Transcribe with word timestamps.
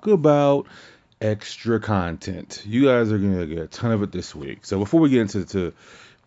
talk 0.00 0.12
about 0.12 0.66
extra 1.20 1.80
content. 1.80 2.62
You 2.66 2.86
guys 2.86 3.12
are 3.12 3.18
gonna 3.18 3.46
get 3.46 3.58
a 3.58 3.66
ton 3.66 3.92
of 3.92 4.02
it 4.02 4.12
this 4.12 4.34
week. 4.34 4.64
So 4.64 4.78
before 4.78 5.00
we 5.00 5.10
get 5.10 5.20
into 5.20 5.44
to 5.46 5.72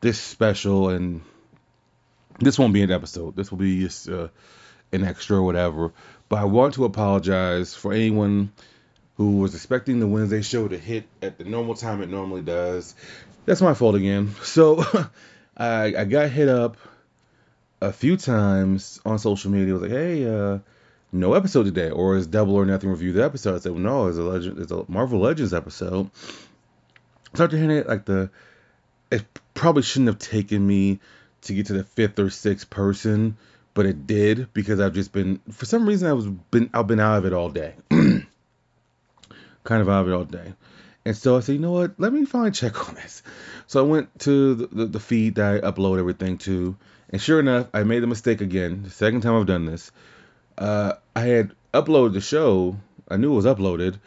this 0.02 0.20
special, 0.20 0.90
and 0.90 1.22
this 2.40 2.60
won't 2.60 2.74
be 2.74 2.84
an 2.84 2.92
episode. 2.92 3.36
This 3.36 3.52
will 3.52 3.58
be 3.58 3.82
just 3.82 4.10
uh, 4.10 4.28
an 4.92 5.04
extra 5.04 5.38
or 5.38 5.44
whatever. 5.44 5.92
But 6.30 6.40
I 6.40 6.46
want 6.46 6.76
to 6.76 6.86
apologize 6.86 7.74
for 7.74 7.94
anyone 7.94 8.52
who 9.18 9.38
was 9.38 9.56
expecting 9.56 10.00
the 10.00 10.08
Wednesday 10.08 10.42
show 10.42 10.68
to 10.68 10.78
hit 10.78 11.06
at 11.22 11.38
the 11.38 11.44
normal 11.44 11.76
time 11.76 12.02
it 12.02 12.10
normally 12.10 12.42
does. 12.42 12.96
That's 13.46 13.62
my 13.62 13.74
fault 13.74 13.96
again. 13.96 14.36
So 14.44 14.84
I, 15.58 15.96
I 15.96 16.06
got 16.06 16.30
hit 16.30 16.50
up 16.50 16.78
a 17.82 17.94
few 17.94 18.18
times 18.18 19.00
on 19.06 19.20
social 19.20 19.52
media. 19.52 19.70
I 19.70 19.74
was 19.74 19.82
like, 19.84 19.92
hey, 19.92 20.28
uh, 20.28 20.60
no 21.14 21.34
episode 21.34 21.64
today, 21.64 21.90
or 21.90 22.18
is 22.18 22.28
Double 22.28 22.56
or 22.56 22.66
Nothing 22.66 22.90
review 22.90 23.14
the 23.14 23.24
episode? 23.24 23.56
I 23.56 23.60
said, 23.60 23.72
well, 23.74 23.82
no, 23.82 24.08
it's 24.08 24.18
a 24.18 24.24
legend, 24.24 24.60
it's 24.60 24.72
a 24.72 24.84
Marvel 24.88 25.20
Legends 25.20 25.54
episode. 25.54 26.10
Started 27.34 27.58
hearing 27.58 27.78
it 27.78 27.88
like 27.88 28.06
the, 28.06 28.30
it 29.12 29.24
probably 29.54 29.84
shouldn't 29.84 30.08
have 30.08 30.20
taken 30.20 30.66
me 30.66 31.00
to 31.42 31.54
get 31.54 31.68
to 31.68 31.74
the 31.74 31.84
fifth 31.84 32.20
or 32.20 32.30
sixth 32.30 32.70
person, 32.70 33.38
but 33.74 33.86
it 33.86 34.08
did 34.08 34.54
because 34.54 34.80
I've 34.80 34.94
just 34.94 35.12
been, 35.12 35.40
for 35.52 35.66
some 35.66 35.88
reason, 35.88 36.10
I 36.10 36.14
was 36.14 36.28
been, 36.28 36.70
I've 36.74 36.88
been 36.88 37.00
out 37.00 37.20
of 37.20 37.26
it 37.26 37.34
all 37.34 37.50
day, 37.50 37.76
kind 37.90 38.26
of 39.70 39.90
out 39.90 40.02
of 40.02 40.10
it 40.10 40.14
all 40.14 40.26
day. 40.26 40.54
And 41.06 41.18
so 41.18 41.36
I 41.36 41.42
said, 41.42 41.54
you 41.54 41.60
know 41.60 41.72
what? 41.72 42.00
Let 42.00 42.14
me 42.14 42.26
finally 42.26 42.52
check 42.52 42.88
on 42.90 42.96
this. 42.96 43.24
So 43.68 43.80
I 43.84 43.88
went 43.88 44.20
to 44.22 44.56
the, 44.56 44.68
the, 44.68 44.86
the 44.86 45.00
feed 45.00 45.36
that 45.36 45.64
I 45.64 45.72
upload 45.72 46.00
everything 46.00 46.38
to, 46.40 46.76
and 47.10 47.22
sure 47.22 47.40
enough, 47.40 47.68
I 47.74 47.84
made 47.84 48.00
the 48.00 48.08
mistake 48.08 48.42
again. 48.42 48.84
The 48.84 48.90
second 48.90 49.22
time 49.22 49.36
I've 49.36 49.46
done 49.46 49.66
this 49.66 49.92
uh, 50.58 50.94
I 51.16 51.22
had 51.22 51.52
uploaded 51.74 52.14
the 52.14 52.22
show. 52.22 52.78
I 53.10 53.18
knew 53.18 53.34
it 53.34 53.36
was 53.36 53.46
uploaded. 53.46 54.00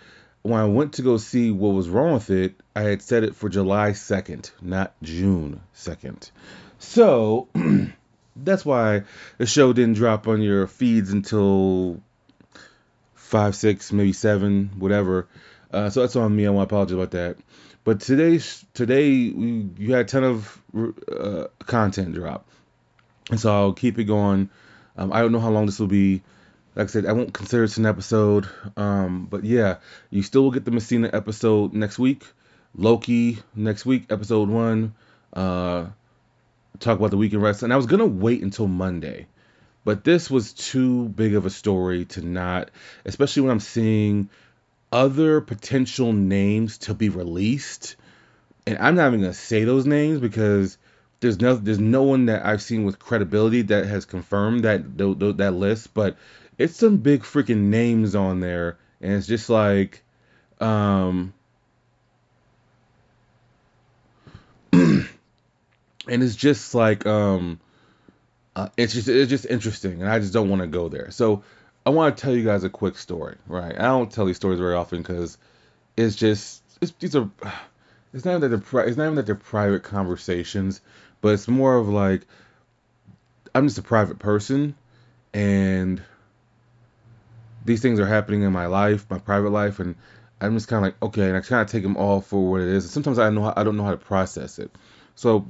When 0.42 0.60
I 0.60 0.66
went 0.66 0.94
to 0.94 1.02
go 1.02 1.16
see 1.16 1.50
what 1.50 1.70
was 1.70 1.88
wrong 1.88 2.14
with 2.14 2.30
it, 2.30 2.54
I 2.74 2.82
had 2.82 3.02
set 3.02 3.24
it 3.24 3.34
for 3.34 3.48
July 3.48 3.90
2nd, 3.90 4.50
not 4.62 4.94
June 5.02 5.60
2nd. 5.74 6.30
So 6.78 7.48
that's 8.36 8.64
why 8.64 9.02
the 9.38 9.46
show 9.46 9.72
didn't 9.72 9.94
drop 9.94 10.28
on 10.28 10.42
your 10.42 10.66
feeds 10.66 11.10
until 11.10 12.00
five, 13.14 13.56
six, 13.56 13.92
maybe 13.92 14.12
seven, 14.12 14.70
whatever. 14.78 15.26
Uh, 15.72 15.90
so 15.90 16.00
that's 16.00 16.16
on 16.16 16.34
me. 16.34 16.46
I 16.46 16.50
want 16.50 16.68
to 16.68 16.74
apologize 16.74 16.94
about 16.94 17.10
that. 17.12 17.36
But 17.82 18.00
today, 18.00 18.40
today 18.74 19.30
we, 19.30 19.68
you 19.78 19.92
had 19.92 20.06
a 20.06 20.08
ton 20.08 20.24
of 20.24 20.62
uh, 21.08 21.46
content 21.66 22.14
drop, 22.14 22.48
and 23.30 23.38
so 23.38 23.52
I'll 23.52 23.72
keep 23.72 23.98
it 23.98 24.04
going. 24.04 24.50
Um, 24.96 25.12
I 25.12 25.20
don't 25.20 25.32
know 25.32 25.40
how 25.40 25.50
long 25.50 25.66
this 25.66 25.78
will 25.78 25.86
be 25.86 26.22
like 26.76 26.84
I 26.84 26.90
said, 26.90 27.06
I 27.06 27.12
won't 27.12 27.32
consider 27.32 27.62
this 27.62 27.78
an 27.78 27.86
episode. 27.86 28.46
Um, 28.76 29.26
but 29.30 29.44
yeah, 29.44 29.78
you 30.10 30.22
still 30.22 30.42
will 30.42 30.50
get 30.50 30.66
the 30.66 30.70
Messina 30.70 31.08
episode 31.12 31.72
next 31.72 31.98
week. 31.98 32.24
Loki 32.76 33.38
next 33.54 33.86
week, 33.86 34.06
episode 34.10 34.50
one. 34.50 34.94
Uh, 35.32 35.86
talk 36.78 36.98
about 36.98 37.10
the 37.10 37.16
weekend 37.16 37.42
rest. 37.42 37.62
And 37.62 37.72
I 37.72 37.76
was 37.76 37.86
gonna 37.86 38.06
wait 38.06 38.42
until 38.42 38.68
Monday, 38.68 39.26
but 39.84 40.04
this 40.04 40.30
was 40.30 40.52
too 40.52 41.08
big 41.08 41.34
of 41.34 41.46
a 41.46 41.50
story 41.50 42.04
to 42.06 42.20
not, 42.20 42.70
especially 43.06 43.42
when 43.42 43.52
I'm 43.52 43.60
seeing 43.60 44.28
other 44.92 45.40
potential 45.40 46.12
names 46.12 46.78
to 46.78 46.94
be 46.94 47.08
released. 47.08 47.96
And 48.66 48.76
I'm 48.78 48.96
not 48.96 49.08
even 49.08 49.20
gonna 49.20 49.32
say 49.32 49.64
those 49.64 49.86
names 49.86 50.20
because 50.20 50.76
there's 51.20 51.40
no 51.40 51.56
there's 51.56 51.78
no 51.78 52.02
one 52.02 52.26
that 52.26 52.44
I've 52.44 52.60
seen 52.60 52.84
with 52.84 52.98
credibility 52.98 53.62
that 53.62 53.86
has 53.86 54.04
confirmed 54.04 54.64
that 54.64 54.98
that 54.98 55.54
list, 55.54 55.94
but 55.94 56.18
it's 56.58 56.76
some 56.76 56.98
big 56.98 57.22
freaking 57.22 57.64
names 57.64 58.14
on 58.14 58.40
there, 58.40 58.78
and 59.00 59.12
it's 59.12 59.26
just 59.26 59.50
like, 59.50 60.02
um, 60.60 61.34
and 64.72 65.06
it's 66.06 66.36
just 66.36 66.74
like, 66.74 67.04
um, 67.06 67.60
uh, 68.54 68.68
it's 68.76 68.94
just 68.94 69.08
it's 69.08 69.28
just 69.28 69.46
interesting, 69.46 70.00
and 70.00 70.10
I 70.10 70.18
just 70.18 70.32
don't 70.32 70.48
want 70.48 70.62
to 70.62 70.68
go 70.68 70.88
there. 70.88 71.10
So 71.10 71.42
I 71.84 71.90
want 71.90 72.16
to 72.16 72.22
tell 72.22 72.34
you 72.34 72.44
guys 72.44 72.64
a 72.64 72.70
quick 72.70 72.96
story, 72.96 73.36
right? 73.46 73.78
I 73.78 73.82
don't 73.82 74.10
tell 74.10 74.24
these 74.24 74.36
stories 74.36 74.58
very 74.58 74.74
often 74.74 75.02
because 75.02 75.36
it's 75.96 76.16
just 76.16 76.62
it's 76.80 76.92
these 76.92 77.14
are 77.14 77.28
it's 78.14 78.24
not 78.24 78.36
even 78.36 78.50
that 78.50 78.70
they're 78.70 78.84
it's 78.86 78.96
not 78.96 79.04
even 79.04 79.16
that 79.16 79.26
they're 79.26 79.34
private 79.34 79.82
conversations, 79.82 80.80
but 81.20 81.34
it's 81.34 81.48
more 81.48 81.76
of 81.76 81.88
like 81.88 82.22
I'm 83.54 83.66
just 83.66 83.78
a 83.78 83.82
private 83.82 84.18
person, 84.18 84.74
and 85.34 86.02
these 87.66 87.82
things 87.82 88.00
are 88.00 88.06
happening 88.06 88.42
in 88.42 88.52
my 88.52 88.66
life, 88.66 89.06
my 89.10 89.18
private 89.18 89.50
life, 89.50 89.80
and 89.80 89.94
I'm 90.40 90.54
just 90.54 90.68
kind 90.68 90.78
of 90.78 90.92
like, 90.92 91.02
okay, 91.02 91.28
and 91.28 91.36
I 91.36 91.40
kind 91.40 91.62
of 91.62 91.68
take 91.70 91.82
them 91.82 91.96
all 91.96 92.20
for 92.20 92.50
what 92.50 92.60
it 92.60 92.68
is. 92.68 92.84
And 92.84 92.92
sometimes 92.92 93.18
I 93.18 93.30
know 93.30 93.42
how, 93.42 93.54
I 93.56 93.64
don't 93.64 93.76
know 93.76 93.84
how 93.84 93.90
to 93.90 93.96
process 93.96 94.58
it. 94.58 94.70
So 95.14 95.46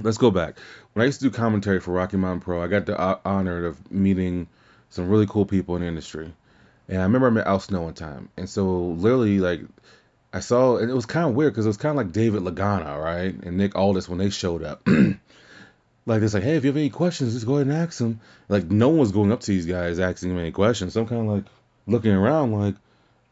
let's 0.00 0.18
go 0.18 0.30
back. 0.30 0.58
When 0.92 1.02
I 1.02 1.06
used 1.06 1.20
to 1.20 1.30
do 1.30 1.36
commentary 1.36 1.80
for 1.80 1.92
Rocky 1.92 2.16
Mountain 2.16 2.40
Pro, 2.40 2.62
I 2.62 2.66
got 2.66 2.86
the 2.86 3.20
honor 3.24 3.66
of 3.66 3.90
meeting 3.90 4.48
some 4.90 5.08
really 5.08 5.26
cool 5.26 5.46
people 5.46 5.76
in 5.76 5.82
the 5.82 5.88
industry. 5.88 6.32
And 6.88 6.98
I 6.98 7.02
remember 7.02 7.28
I 7.28 7.30
met 7.30 7.46
Al 7.46 7.60
Snow 7.60 7.82
one 7.82 7.94
time, 7.94 8.28
and 8.36 8.48
so 8.48 8.66
literally 8.66 9.40
like 9.40 9.60
I 10.32 10.40
saw, 10.40 10.76
and 10.76 10.90
it 10.90 10.94
was 10.94 11.06
kind 11.06 11.28
of 11.28 11.34
weird 11.34 11.52
because 11.52 11.66
it 11.66 11.70
was 11.70 11.76
kind 11.76 11.90
of 11.90 11.96
like 11.96 12.12
David 12.12 12.42
Lagana, 12.42 13.02
right, 13.02 13.34
and 13.34 13.56
Nick 13.56 13.74
Aldis 13.74 14.08
when 14.08 14.18
they 14.18 14.30
showed 14.30 14.62
up. 14.62 14.86
like 16.06 16.22
it's 16.22 16.34
like, 16.34 16.44
hey, 16.44 16.56
if 16.56 16.64
you 16.64 16.70
have 16.70 16.76
any 16.76 16.90
questions, 16.90 17.34
just 17.34 17.46
go 17.46 17.56
ahead 17.56 17.66
and 17.66 17.76
ask 17.76 17.98
them. 17.98 18.20
Like 18.48 18.70
no 18.70 18.88
one's 18.88 19.12
going 19.12 19.32
up 19.32 19.40
to 19.40 19.46
these 19.48 19.66
guys 19.66 19.98
asking 19.98 20.30
them 20.30 20.38
any 20.38 20.52
questions. 20.52 20.94
So 20.94 21.02
I'm 21.02 21.08
kind 21.08 21.28
of 21.28 21.34
like 21.34 21.44
looking 21.86 22.12
around, 22.12 22.52
like 22.52 22.76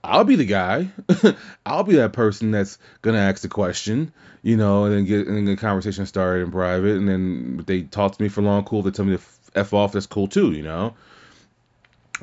I'll 0.03 0.25
be 0.25 0.37
the 0.37 0.45
guy. 0.45 0.91
I'll 1.67 1.85
be 1.85 1.97
that 1.97 2.13
person 2.13 2.51
that's 2.51 2.79
gonna 3.01 3.19
ask 3.19 3.43
the 3.43 3.49
question, 3.49 4.13
you 4.43 4.57
know, 4.57 4.85
and 4.85 4.95
then 4.95 5.05
get 5.07 5.27
and 5.27 5.37
then 5.37 5.45
the 5.47 5.57
conversation 5.57 6.05
started 6.05 6.43
in 6.43 6.51
private, 6.51 6.97
and 6.97 7.09
then 7.09 7.65
they 7.67 7.83
talk 7.83 8.17
to 8.17 8.23
me 8.23 8.29
for 8.29 8.43
long, 8.43 8.65
cool. 8.65 8.83
They 8.83 8.91
tell 8.91 9.07
me 9.07 9.17
to 9.17 9.23
f 9.55 9.73
off, 9.73 9.93
that's 9.93 10.07
cool 10.07 10.27
too, 10.27 10.53
you 10.53 10.63
know. 10.63 10.95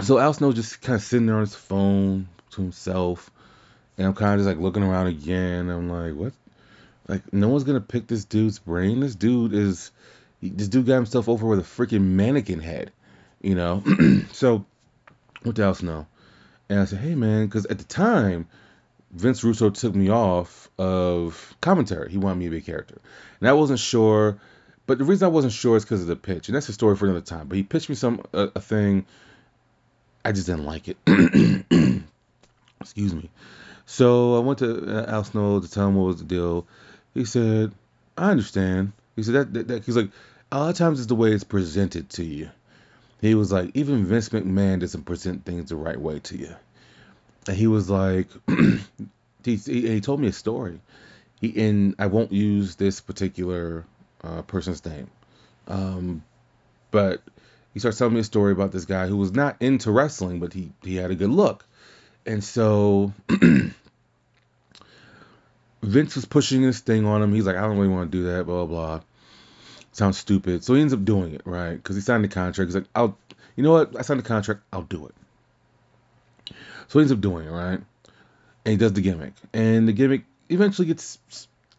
So 0.02 0.20
Al 0.20 0.34
Snow 0.34 0.52
just 0.52 0.82
kind 0.82 0.96
of 0.96 1.02
sitting 1.02 1.26
there 1.26 1.36
on 1.36 1.42
his 1.42 1.56
phone 1.56 2.28
to 2.52 2.62
himself, 2.62 3.32
and 3.98 4.06
I'm 4.06 4.14
kind 4.14 4.34
of 4.34 4.40
just 4.40 4.48
like 4.48 4.62
looking 4.62 4.84
around 4.84 5.08
again. 5.08 5.70
I'm 5.70 5.90
like, 5.90 6.14
what? 6.14 6.34
Like 7.08 7.34
no 7.34 7.48
one's 7.48 7.64
gonna 7.64 7.82
pick 7.82 8.06
this 8.06 8.26
dude's 8.26 8.60
brain. 8.60 9.00
This 9.00 9.16
dude 9.16 9.54
is 9.54 9.92
this 10.42 10.68
dude 10.68 10.86
got 10.86 10.96
himself 10.96 11.30
over 11.30 11.48
with 11.48 11.60
a 11.60 11.64
freaking 11.64 12.02
mannequin 12.02 12.60
head, 12.60 12.92
you 13.42 13.56
know. 13.56 13.84
so 14.32 14.66
what 15.44 15.60
else 15.60 15.82
now? 15.82 16.08
And 16.70 16.80
I 16.80 16.86
said, 16.86 17.00
hey 17.00 17.16
man, 17.16 17.46
because 17.46 17.66
at 17.68 17.78
the 17.78 17.84
time, 17.84 18.48
Vince 19.12 19.44
Russo 19.44 19.70
took 19.70 19.94
me 19.94 20.10
off 20.10 20.70
of 20.78 21.56
commentary. 21.62 22.12
He 22.12 22.18
wanted 22.18 22.40
me 22.40 22.46
to 22.46 22.52
be 22.52 22.58
a 22.58 22.62
character, 22.62 23.00
and 23.40 23.50
I 23.50 23.54
wasn't 23.54 23.80
sure. 23.80 24.40
But 24.88 24.98
the 24.98 25.04
reason 25.04 25.26
I 25.26 25.30
wasn't 25.30 25.54
sure 25.54 25.78
is 25.78 25.86
because 25.86 26.02
of 26.02 26.08
the 26.08 26.16
pitch, 26.16 26.48
and 26.48 26.56
that's 26.56 26.70
a 26.70 26.74
story 26.74 26.96
for 26.96 27.06
another 27.06 27.22
time. 27.22 27.48
But 27.48 27.58
he 27.58 27.64
pitched 27.64 27.90
me 27.90 27.96
some 27.96 28.24
a, 28.34 28.50
a 28.56 28.62
thing. 28.62 29.06
I 30.24 30.32
just 30.32 30.48
didn't 30.48 30.66
like 30.66 30.88
it. 30.88 30.98
Excuse 32.82 33.14
me. 33.14 33.30
So 33.86 34.38
I 34.38 34.40
went 34.40 34.60
to 34.60 35.00
uh, 35.00 35.12
Al 35.12 35.24
Snow 35.24 35.60
to 35.60 35.70
tell 35.70 35.88
him 35.88 35.96
what 35.96 36.06
was 36.06 36.18
the 36.18 36.24
deal. 36.24 36.66
He 37.14 37.26
said, 37.26 37.74
"I 38.18 38.32
understand." 38.32 38.94
He 39.16 39.24
said 39.24 39.34
that, 39.34 39.54
that, 39.54 39.68
that 39.68 39.86
he's 39.86 39.98
like, 39.98 40.10
a 40.52 40.60
lot 40.60 40.70
of 40.70 40.78
times 40.78 41.00
it's 41.00 41.08
the 41.08 41.16
way 41.16 41.32
it's 41.32 41.44
presented 41.44 42.10
to 42.12 42.24
you. 42.24 42.50
He 43.22 43.36
was 43.36 43.52
like, 43.52 43.72
even 43.76 44.06
Vince 44.06 44.30
McMahon 44.30 44.80
doesn't 44.80 45.04
present 45.04 45.46
things 45.46 45.70
the 45.70 45.76
right 45.76 46.00
way 46.00 46.20
to 46.20 46.38
you. 46.38 46.56
And 47.48 47.56
he 47.56 47.68
was 47.68 47.90
like, 47.90 48.28
he, 49.44 49.56
he, 49.56 50.02
told 50.02 50.20
me 50.20 50.28
a 50.28 50.34
story. 50.34 50.80
He 51.40 51.68
and 51.68 51.96
I 51.98 52.08
won't 52.08 52.32
use 52.32 52.76
this 52.76 53.00
particular 53.02 53.86
uh, 54.24 54.42
person's 54.44 54.86
name, 54.86 55.10
um, 55.68 56.24
but 56.92 57.22
he 57.74 57.80
starts 57.80 57.98
telling 57.98 58.14
me 58.14 58.20
a 58.20 58.24
story 58.24 58.52
about 58.52 58.72
this 58.72 58.86
guy 58.86 59.08
who 59.08 59.18
was 59.18 59.32
not 59.32 59.58
into 59.60 59.92
wrestling, 59.92 60.40
but 60.40 60.54
he 60.54 60.72
he 60.84 60.96
had 60.98 61.10
a 61.10 61.16
good 61.16 61.32
look, 61.32 61.66
and 62.28 62.44
so 62.44 63.12
Vince 65.82 66.14
was 66.16 66.26
pushing 66.26 66.62
this 66.62 66.82
thing 66.82 67.08
on 67.08 67.24
him. 67.24 67.34
He's 67.34 67.48
like, 67.48 67.56
I 67.56 67.62
don't 67.62 67.78
really 67.78 67.88
want 67.88 68.12
to 68.12 68.18
do 68.20 68.26
that, 68.26 68.46
blah 68.46 68.68
blah. 68.68 69.02
Sounds 69.92 70.18
stupid. 70.18 70.64
So 70.64 70.74
he 70.74 70.82
ends 70.82 70.94
up 70.94 71.04
doing 71.06 71.34
it, 71.34 71.42
right? 71.46 71.74
Because 71.74 71.96
he 71.96 72.02
signed 72.02 72.24
the 72.24 72.30
contract. 72.30 72.68
He's 72.70 72.76
like, 72.76 72.88
I'll, 72.96 73.18
you 73.56 73.64
know 73.64 73.74
what? 73.74 73.98
I 73.98 74.02
signed 74.02 74.20
the 74.20 74.28
contract. 74.28 74.62
I'll 74.72 74.84
do 74.84 75.08
it. 75.08 75.16
So 76.88 77.00
he 77.00 77.02
ends 77.02 77.12
up 77.12 77.22
doing 77.22 77.48
it, 77.48 77.52
right? 77.52 77.80
And 78.66 78.72
he 78.72 78.76
does 78.76 78.94
the 78.94 79.02
gimmick, 79.02 79.34
and 79.54 79.88
the 79.88 79.94
gimmick 79.94 80.24
eventually 80.50 80.88
gets 80.88 81.18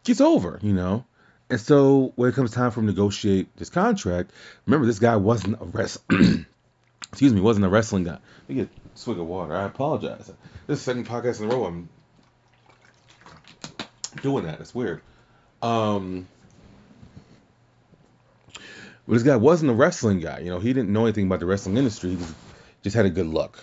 gets 0.03 0.19
over, 0.19 0.59
you 0.61 0.73
know. 0.73 1.05
And 1.49 1.59
so 1.59 2.13
when 2.15 2.29
it 2.29 2.35
comes 2.35 2.51
time 2.51 2.71
for 2.71 2.79
him 2.79 2.87
to 2.87 2.93
negotiate 2.93 3.55
this 3.57 3.69
contract, 3.69 4.31
remember 4.65 4.85
this 4.85 4.99
guy 4.99 5.15
wasn't 5.15 5.61
a 5.61 5.65
wrestler. 5.65 6.19
excuse 7.11 7.31
me, 7.31 7.41
wasn't 7.41 7.65
a 7.65 7.69
wrestling 7.69 8.03
guy. 8.03 8.17
Let 8.47 8.49
me 8.49 8.55
get 8.55 8.69
a 8.69 8.97
swig 8.97 9.19
of 9.19 9.27
water. 9.27 9.55
I 9.55 9.65
apologize. 9.65 10.31
This 10.65 10.79
is 10.79 10.85
the 10.85 10.91
second 10.91 11.07
podcast 11.07 11.41
in 11.41 11.51
a 11.51 11.55
row 11.55 11.65
I'm 11.65 11.89
doing 14.21 14.45
that. 14.45 14.59
It's 14.59 14.73
weird. 14.73 15.01
Um, 15.61 16.27
But 19.07 19.13
this 19.13 19.23
guy 19.23 19.35
wasn't 19.35 19.71
a 19.71 19.73
wrestling 19.73 20.19
guy. 20.19 20.39
You 20.39 20.49
know, 20.49 20.59
he 20.59 20.73
didn't 20.73 20.91
know 20.91 21.05
anything 21.05 21.25
about 21.25 21.39
the 21.39 21.45
wrestling 21.45 21.77
industry. 21.77 22.11
He 22.11 22.17
just, 22.83 22.95
had 22.95 23.05
a 23.05 23.09
good 23.09 23.27
luck. 23.27 23.59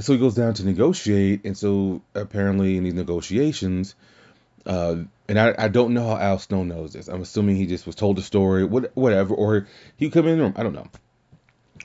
So 0.00 0.12
he 0.12 0.18
goes 0.18 0.34
down 0.34 0.54
to 0.54 0.64
negotiate, 0.64 1.44
and 1.44 1.56
so 1.56 2.02
apparently 2.14 2.76
in 2.76 2.84
these 2.84 2.94
negotiations, 2.94 3.94
uh, 4.66 4.96
and 5.28 5.38
I, 5.38 5.54
I 5.56 5.68
don't 5.68 5.94
know 5.94 6.06
how 6.08 6.16
Al 6.16 6.38
Snow 6.38 6.64
knows 6.64 6.92
this. 6.92 7.08
I'm 7.08 7.22
assuming 7.22 7.56
he 7.56 7.66
just 7.66 7.86
was 7.86 7.94
told 7.94 8.16
the 8.16 8.22
story, 8.22 8.64
what, 8.64 8.90
whatever, 8.96 9.34
or 9.34 9.68
he 9.96 10.10
come 10.10 10.26
in 10.26 10.38
the 10.38 10.44
room. 10.44 10.54
I 10.56 10.64
don't 10.64 10.74
know. 10.74 10.88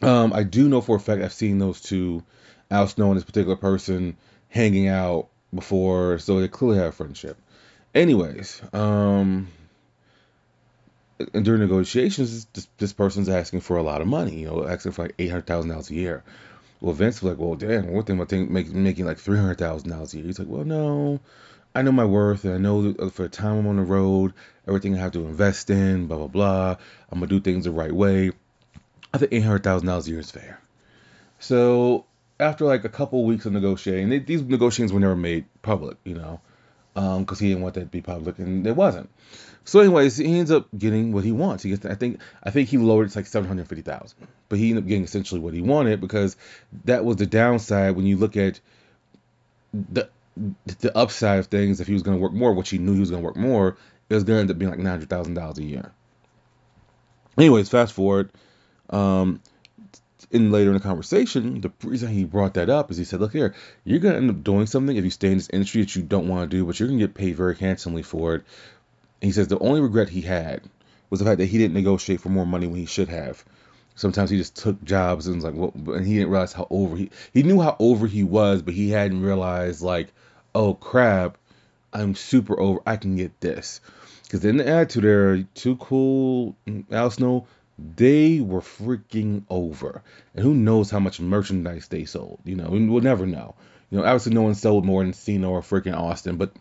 Um, 0.01 0.33
I 0.33 0.43
do 0.43 0.67
know 0.67 0.81
for 0.81 0.95
a 0.95 0.99
fact 0.99 1.21
I've 1.21 1.33
seen 1.33 1.59
those 1.59 1.81
two, 1.81 2.23
Al 2.71 2.87
Snow 2.87 3.09
and 3.09 3.17
this 3.17 3.23
particular 3.23 3.55
person, 3.55 4.17
hanging 4.49 4.87
out 4.87 5.27
before, 5.53 6.19
so 6.19 6.39
they 6.39 6.47
clearly 6.47 6.77
have 6.77 6.87
a 6.87 6.91
friendship. 6.91 7.37
Anyways, 7.93 8.61
um, 8.73 9.47
during 11.41 11.61
negotiations, 11.61 12.45
this, 12.53 12.67
this 12.77 12.93
person's 12.93 13.29
asking 13.29 13.61
for 13.61 13.77
a 13.77 13.83
lot 13.83 14.01
of 14.01 14.07
money, 14.07 14.39
you 14.39 14.45
know, 14.47 14.67
asking 14.67 14.93
for 14.93 15.03
like 15.03 15.15
eight 15.19 15.29
hundred 15.29 15.47
thousand 15.47 15.69
dollars 15.71 15.89
a 15.89 15.95
year. 15.95 16.23
Well, 16.81 16.93
Vince 16.93 17.21
was 17.21 17.31
like, 17.31 17.39
well, 17.39 17.55
damn, 17.55 17.91
what 17.91 18.05
thing 18.05 18.19
about 18.19 18.31
make, 18.31 18.69
making 18.69 19.05
like 19.05 19.17
three 19.17 19.37
hundred 19.37 19.57
thousand 19.57 19.89
dollars 19.89 20.13
a 20.13 20.17
year? 20.17 20.27
He's 20.27 20.39
like, 20.39 20.47
well, 20.47 20.63
no, 20.63 21.19
I 21.75 21.81
know 21.81 21.91
my 21.91 22.05
worth, 22.05 22.45
and 22.45 22.53
I 22.53 22.57
know 22.57 22.95
uh, 22.97 23.09
for 23.09 23.23
the 23.23 23.29
time 23.29 23.59
I'm 23.59 23.67
on 23.67 23.75
the 23.75 23.83
road, 23.83 24.33
everything 24.67 24.95
I 24.95 24.99
have 24.99 25.11
to 25.13 25.25
invest 25.25 25.69
in, 25.69 26.07
blah 26.07 26.17
blah 26.17 26.27
blah. 26.27 26.75
I'm 27.11 27.19
gonna 27.19 27.27
do 27.27 27.39
things 27.39 27.65
the 27.65 27.71
right 27.71 27.93
way. 27.93 28.31
I 29.13 29.17
think 29.17 29.33
eight 29.33 29.43
hundred 29.43 29.63
thousand 29.63 29.87
dollars 29.87 30.07
a 30.07 30.11
year 30.11 30.19
is 30.19 30.31
fair. 30.31 30.61
So 31.39 32.05
after 32.39 32.65
like 32.65 32.85
a 32.85 32.89
couple 32.89 33.25
weeks 33.25 33.45
of 33.45 33.51
negotiating, 33.51 34.09
they, 34.09 34.19
these 34.19 34.41
negotiations 34.41 34.93
were 34.93 34.99
never 34.99 35.15
made 35.15 35.45
public, 35.61 35.97
you 36.05 36.15
know, 36.15 36.39
because 36.99 37.39
um, 37.41 37.45
he 37.45 37.49
didn't 37.49 37.63
want 37.63 37.75
that 37.75 37.81
to 37.81 37.85
be 37.85 38.01
public, 38.01 38.39
and 38.39 38.65
it 38.67 38.75
wasn't. 38.75 39.09
So, 39.63 39.79
anyways, 39.79 40.17
he 40.17 40.37
ends 40.37 40.51
up 40.51 40.67
getting 40.77 41.11
what 41.13 41.23
he 41.23 41.31
wants. 41.31 41.63
He 41.63 41.69
gets, 41.69 41.85
I 41.85 41.95
think, 41.95 42.19
I 42.43 42.49
think 42.49 42.69
he 42.69 42.77
lowered 42.77 43.07
it 43.07 43.11
to 43.11 43.19
like 43.19 43.27
seven 43.27 43.47
hundred 43.47 43.67
fifty 43.67 43.83
thousand, 43.83 44.27
but 44.49 44.59
he 44.59 44.69
ended 44.69 44.83
up 44.83 44.87
getting 44.87 45.03
essentially 45.03 45.39
what 45.39 45.53
he 45.53 45.61
wanted 45.61 46.01
because 46.01 46.35
that 46.85 47.05
was 47.05 47.17
the 47.17 47.25
downside 47.25 47.95
when 47.95 48.05
you 48.05 48.17
look 48.17 48.35
at 48.35 48.59
the 49.73 50.09
the 50.79 50.97
upside 50.97 51.39
of 51.39 51.47
things. 51.47 51.79
If 51.79 51.87
he 51.87 51.93
was 51.93 52.03
going 52.03 52.17
to 52.17 52.21
work 52.21 52.33
more, 52.33 52.53
which 52.53 52.69
he 52.69 52.77
knew 52.79 52.93
he 52.93 52.99
was 52.99 53.11
going 53.11 53.21
to 53.21 53.25
work 53.25 53.37
more, 53.37 53.77
it 54.09 54.13
was 54.15 54.23
going 54.23 54.37
to 54.37 54.41
end 54.41 54.51
up 54.51 54.57
being 54.57 54.71
like 54.71 54.79
nine 54.79 54.93
hundred 54.93 55.09
thousand 55.09 55.35
dollars 55.35 55.57
a 55.59 55.63
year. 55.63 55.91
Anyways, 57.37 57.69
fast 57.69 57.93
forward. 57.93 58.31
Um, 58.89 59.41
in 60.31 60.51
later 60.51 60.69
in 60.69 60.75
the 60.75 60.79
conversation, 60.79 61.61
the 61.61 61.71
reason 61.83 62.09
he 62.09 62.23
brought 62.23 62.53
that 62.53 62.69
up 62.69 62.91
is 62.91 62.97
he 62.97 63.03
said, 63.03 63.19
"Look 63.19 63.33
here, 63.33 63.53
you're 63.83 63.99
gonna 63.99 64.17
end 64.17 64.29
up 64.29 64.43
doing 64.43 64.65
something 64.65 64.95
if 64.95 65.03
you 65.03 65.09
stay 65.09 65.31
in 65.31 65.37
this 65.37 65.49
industry 65.51 65.81
that 65.81 65.95
you 65.95 66.01
don't 66.01 66.27
want 66.27 66.49
to 66.49 66.57
do, 66.57 66.65
but 66.65 66.79
you're 66.79 66.87
gonna 66.87 66.99
get 66.99 67.13
paid 67.13 67.35
very 67.35 67.55
handsomely 67.55 68.03
for 68.03 68.35
it." 68.35 68.43
He 69.21 69.31
says 69.31 69.47
the 69.47 69.59
only 69.59 69.81
regret 69.81 70.09
he 70.09 70.21
had 70.21 70.61
was 71.09 71.19
the 71.19 71.25
fact 71.25 71.39
that 71.39 71.47
he 71.47 71.57
didn't 71.57 71.73
negotiate 71.73 72.21
for 72.21 72.29
more 72.29 72.45
money 72.45 72.67
when 72.67 72.79
he 72.79 72.85
should 72.85 73.09
have. 73.09 73.43
Sometimes 73.95 74.29
he 74.29 74.37
just 74.37 74.55
took 74.55 74.81
jobs 74.83 75.27
and 75.27 75.35
was 75.35 75.43
like, 75.43 75.55
well, 75.55 75.73
and 75.93 76.05
he 76.05 76.15
didn't 76.15 76.29
realize 76.29 76.53
how 76.53 76.67
over 76.69 76.95
he 76.95 77.09
he 77.33 77.43
knew 77.43 77.59
how 77.59 77.75
over 77.79 78.07
he 78.07 78.23
was, 78.23 78.61
but 78.61 78.73
he 78.73 78.91
hadn't 78.91 79.21
realized 79.21 79.81
like, 79.81 80.13
oh 80.55 80.73
crap, 80.73 81.37
I'm 81.91 82.15
super 82.15 82.57
over. 82.59 82.79
I 82.85 82.95
can 82.95 83.15
get 83.15 83.39
this. 83.41 83.81
Because 84.23 84.45
in 84.45 84.57
the 84.57 84.67
attitude 84.67 85.05
era, 85.05 85.43
too 85.55 85.75
cool, 85.77 86.55
Al 86.91 87.09
Snow, 87.09 87.47
they 87.95 88.39
were 88.41 88.61
freaking 88.61 89.43
over. 89.49 90.01
And 90.33 90.43
who 90.43 90.53
knows 90.53 90.89
how 90.89 90.99
much 90.99 91.19
merchandise 91.19 91.87
they 91.87 92.05
sold? 92.05 92.39
You 92.43 92.55
know, 92.55 92.69
we'll 92.69 93.01
never 93.01 93.25
know. 93.25 93.55
You 93.89 93.97
know, 93.97 94.05
obviously 94.05 94.33
no 94.33 94.43
one 94.43 94.55
sold 94.55 94.85
more 94.85 95.03
than 95.03 95.13
Cena 95.13 95.49
or 95.49 95.61
freaking 95.61 95.97
Austin, 95.97 96.37
but 96.37 96.51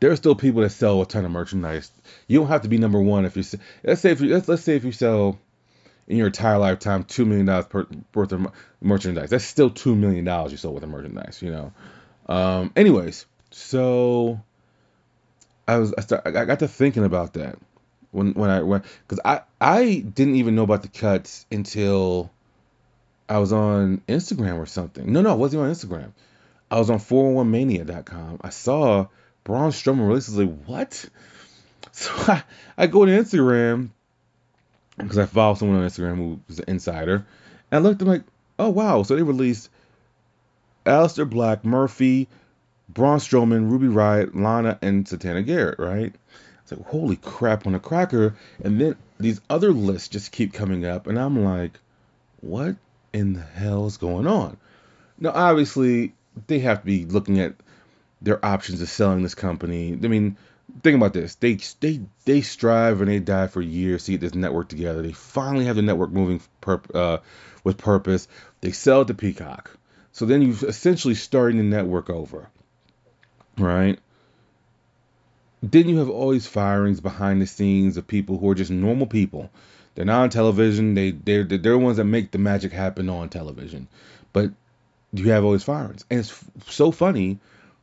there 0.00 0.10
are 0.10 0.16
still 0.16 0.34
people 0.34 0.62
that 0.62 0.70
sell 0.70 1.00
a 1.00 1.06
ton 1.06 1.24
of 1.24 1.30
merchandise. 1.30 1.90
You 2.28 2.40
don't 2.40 2.48
have 2.48 2.62
to 2.62 2.68
be 2.68 2.78
number 2.78 3.00
one 3.00 3.24
if 3.24 3.36
you 3.36 3.44
let's 3.82 4.00
say 4.00 4.10
if 4.10 4.20
you 4.20 4.32
let's, 4.32 4.48
let's 4.48 4.62
say 4.62 4.76
if 4.76 4.84
you 4.84 4.92
sell 4.92 5.38
in 6.06 6.16
your 6.16 6.26
entire 6.26 6.58
lifetime 6.58 7.04
two 7.04 7.24
million 7.24 7.46
dollars 7.46 7.66
worth 8.14 8.32
of 8.32 8.48
merchandise. 8.80 9.30
That's 9.30 9.44
still 9.44 9.70
two 9.70 9.94
million 9.94 10.24
dollars 10.24 10.52
you 10.52 10.58
sold 10.58 10.74
worth 10.74 10.84
of 10.84 10.90
merchandise. 10.90 11.40
You 11.42 11.50
know. 11.50 11.72
Um, 12.26 12.72
anyways, 12.76 13.26
so 13.50 14.40
I 15.66 15.78
was 15.78 15.94
I, 15.96 16.02
start, 16.02 16.22
I 16.26 16.30
got 16.30 16.58
to 16.60 16.68
thinking 16.68 17.04
about 17.04 17.34
that 17.34 17.58
when 18.14 18.32
when 18.34 18.50
I 18.50 18.62
went 18.62 18.84
because 19.06 19.20
I 19.24 19.42
I 19.60 19.98
didn't 19.98 20.36
even 20.36 20.54
know 20.54 20.62
about 20.62 20.82
the 20.82 20.88
cuts 20.88 21.46
until 21.50 22.30
I 23.28 23.38
was 23.38 23.52
on 23.52 24.02
Instagram 24.08 24.58
or 24.58 24.66
something. 24.66 25.12
No, 25.12 25.20
no, 25.22 25.30
I 25.30 25.34
wasn't 25.34 25.64
on 25.64 25.70
Instagram. 25.70 26.12
I 26.70 26.78
was 26.78 26.90
on 26.90 26.98
411mania.com. 26.98 28.40
I 28.42 28.50
saw 28.50 29.06
Braun 29.44 29.70
Strowman 29.70 30.08
releases 30.08 30.36
like 30.36 30.64
what? 30.66 31.08
So 31.92 32.10
I, 32.16 32.42
I 32.76 32.86
go 32.88 33.04
to 33.04 33.12
Instagram 33.12 33.90
because 34.96 35.18
I 35.18 35.26
follow 35.26 35.54
someone 35.54 35.80
on 35.80 35.88
Instagram 35.88 36.16
who 36.16 36.40
is 36.48 36.58
an 36.58 36.64
insider, 36.66 37.24
and 37.70 37.78
I 37.78 37.78
looked. 37.78 38.02
I'm 38.02 38.08
like, 38.08 38.24
oh 38.58 38.70
wow! 38.70 39.04
So 39.04 39.14
they 39.14 39.22
released 39.22 39.70
Aleister 40.86 41.28
Black, 41.28 41.64
Murphy, 41.64 42.26
Braun 42.88 43.18
Strowman, 43.18 43.70
Ruby 43.70 43.86
Riott, 43.86 44.34
Lana, 44.34 44.76
and 44.82 45.06
Santana 45.06 45.42
Garrett. 45.42 45.78
Right? 45.78 46.12
Like 46.76 46.86
holy 46.86 47.16
crap 47.16 47.66
on 47.66 47.74
a 47.74 47.80
cracker. 47.80 48.36
And 48.62 48.80
then 48.80 48.96
these 49.18 49.40
other 49.48 49.72
lists 49.72 50.08
just 50.08 50.32
keep 50.32 50.52
coming 50.52 50.84
up, 50.84 51.06
and 51.06 51.18
I'm 51.18 51.44
like, 51.44 51.78
what 52.40 52.76
in 53.12 53.32
the 53.34 53.42
hell 53.42 53.86
is 53.86 53.96
going 53.96 54.26
on? 54.26 54.56
Now, 55.18 55.30
obviously, 55.34 56.14
they 56.46 56.58
have 56.60 56.80
to 56.80 56.86
be 56.86 57.04
looking 57.04 57.40
at 57.40 57.54
their 58.20 58.44
options 58.44 58.80
of 58.80 58.88
selling 58.88 59.22
this 59.22 59.34
company. 59.34 59.92
I 59.92 60.08
mean, 60.08 60.36
think 60.82 60.96
about 60.96 61.12
this. 61.12 61.36
They 61.36 61.58
they 61.80 62.00
they 62.24 62.40
strive 62.40 63.00
and 63.00 63.10
they 63.10 63.20
die 63.20 63.46
for 63.46 63.62
years 63.62 64.04
to 64.04 64.12
get 64.12 64.20
this 64.20 64.34
network 64.34 64.68
together. 64.68 65.02
They 65.02 65.12
finally 65.12 65.66
have 65.66 65.76
the 65.76 65.82
network 65.82 66.10
moving 66.10 66.40
uh, 66.94 67.18
with 67.62 67.78
purpose. 67.78 68.28
They 68.60 68.72
sell 68.72 69.02
it 69.02 69.08
to 69.08 69.14
Peacock. 69.14 69.70
So 70.12 70.26
then 70.26 70.42
you're 70.42 70.68
essentially 70.68 71.14
starting 71.14 71.58
the 71.58 71.64
network 71.64 72.08
over, 72.08 72.48
right? 73.58 73.98
Then 75.70 75.88
you 75.88 75.98
have 75.98 76.10
all 76.10 76.30
these 76.30 76.46
firings 76.46 77.00
behind 77.00 77.40
the 77.40 77.46
scenes 77.46 77.96
of 77.96 78.06
people 78.06 78.38
who 78.38 78.50
are 78.50 78.54
just 78.54 78.70
normal 78.70 79.06
people. 79.06 79.50
They're 79.94 80.04
not 80.04 80.22
on 80.22 80.30
television. 80.30 80.94
They 80.94 81.12
they're 81.12 81.44
they're 81.44 81.58
the 81.58 81.78
ones 81.78 81.96
that 81.96 82.04
make 82.04 82.30
the 82.30 82.38
magic 82.38 82.72
happen 82.72 83.08
on 83.08 83.28
television. 83.30 83.88
But 84.32 84.50
you 85.12 85.30
have 85.30 85.44
all 85.44 85.52
these 85.52 85.64
firings, 85.64 86.04
and 86.10 86.20
it's 86.20 86.44
so 86.68 86.90
funny 86.90 87.38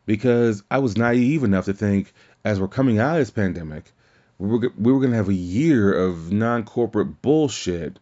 because 0.05 0.61
I 0.69 0.79
was 0.79 0.97
naive 0.97 1.43
enough 1.43 1.65
to 1.65 1.73
think 1.73 2.13
as 2.43 2.59
we're 2.59 2.67
coming 2.67 2.99
out 2.99 3.13
of 3.13 3.21
this 3.21 3.31
pandemic, 3.31 3.91
we 4.37 4.47
were 4.49 4.71
we 4.77 4.91
were 4.91 4.99
gonna 4.99 5.15
have 5.15 5.29
a 5.29 5.33
year 5.33 5.91
of 5.93 6.31
non-corporate 6.31 7.21
bullshit. 7.21 7.97